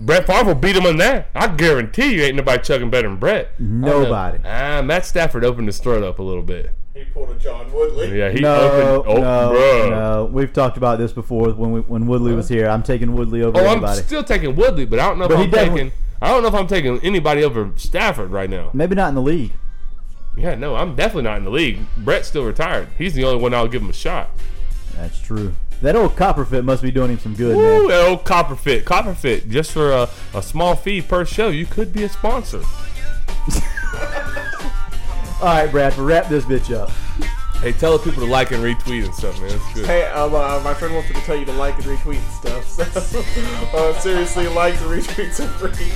[0.00, 1.28] Brett Favre will beat him on that.
[1.34, 3.50] I guarantee you, ain't nobody chugging better than Brett.
[3.58, 3.62] I.
[3.62, 4.38] Nobody.
[4.44, 6.70] Ah, Matt Stafford opened his throat up a little bit.
[6.94, 8.16] He pulled a John Woodley.
[8.16, 9.08] Yeah, he no, opened.
[9.18, 9.90] Oh, no, bruh.
[9.90, 10.24] no.
[10.26, 12.68] We've talked about this before when we, when Woodley was here.
[12.68, 15.52] I'm taking Woodley over Oh, I'm still taking Woodley, but I don't know But if
[15.52, 15.92] he I'm taking.
[16.22, 18.70] I don't know if I'm taking anybody over Stafford right now.
[18.72, 19.52] Maybe not in the league.
[20.36, 21.80] Yeah, no, I'm definitely not in the league.
[21.98, 22.88] Brett's still retired.
[22.96, 24.30] He's the only one I'll give him a shot.
[24.96, 25.54] That's true.
[25.82, 27.88] That old Copperfit must be doing him some good, Woo, man.
[27.88, 28.84] that old Copperfit.
[28.84, 32.62] Copperfit, just for a, a small fee per show, you could be a sponsor.
[35.40, 36.90] All right, Bradford, wrap this bitch up.
[37.60, 39.50] Hey, tell the people to like and retweet and stuff, man.
[39.52, 39.86] It's good.
[39.86, 42.30] Hey, um, uh, my friend wants me to tell you to like and retweet and
[42.32, 42.68] stuff.
[42.68, 43.20] So,
[43.78, 45.92] uh, seriously, likes and retweets are free.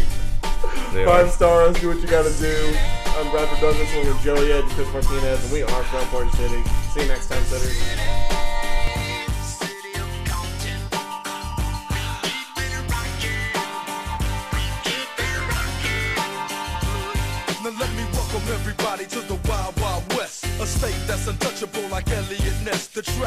[0.95, 1.31] They Five are.
[1.31, 2.75] stars, do what you gotta do.
[3.07, 6.31] I'm Bradford Douglas, along with Joey Ed and Chris Martinez, and we are from Port
[6.33, 6.63] City.
[6.93, 8.48] See you next time, sitters.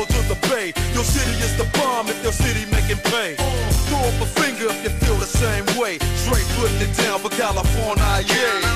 [0.00, 0.72] Diego to the Bay.
[0.94, 3.34] Your city is the bomb if your city making pay.
[3.88, 5.98] Throw up a finger if you feel the same way.
[6.16, 8.69] Straight putting it down for California, yeah.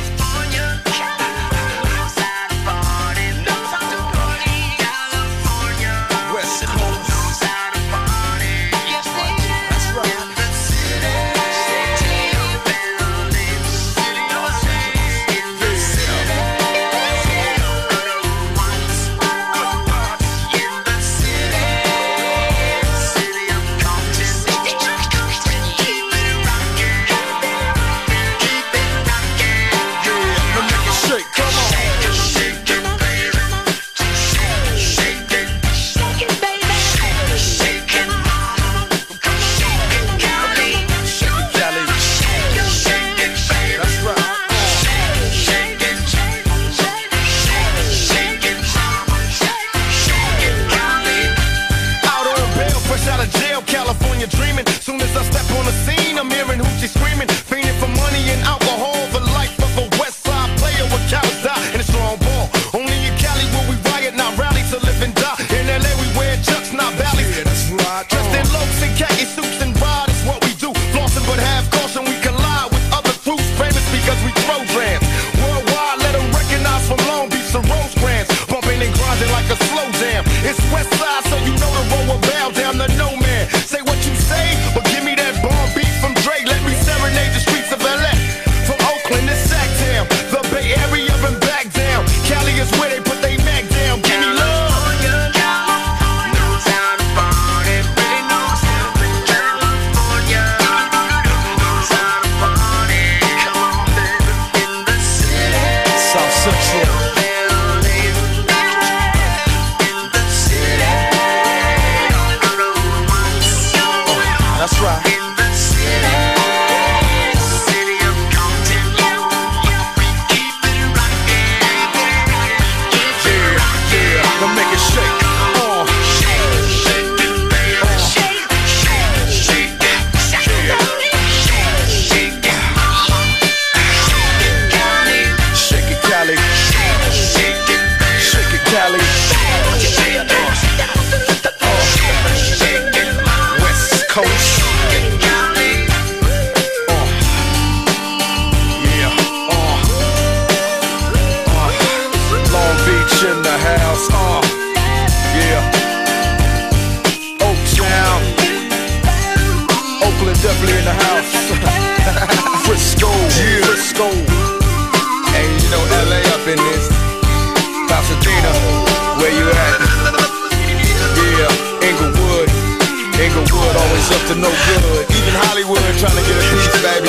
[176.05, 177.09] trying to get a piece, baby.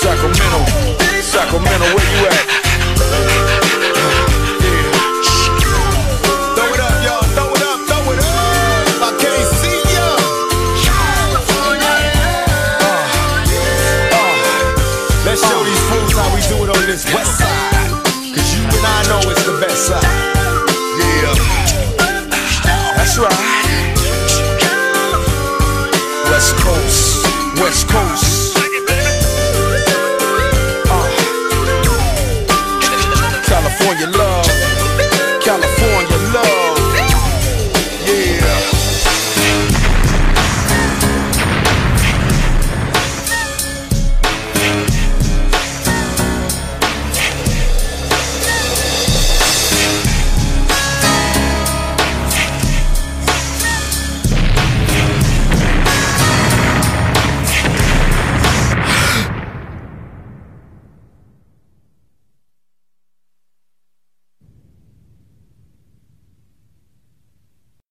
[0.00, 0.64] Sacramento,
[1.20, 2.67] Sacramento, where you at?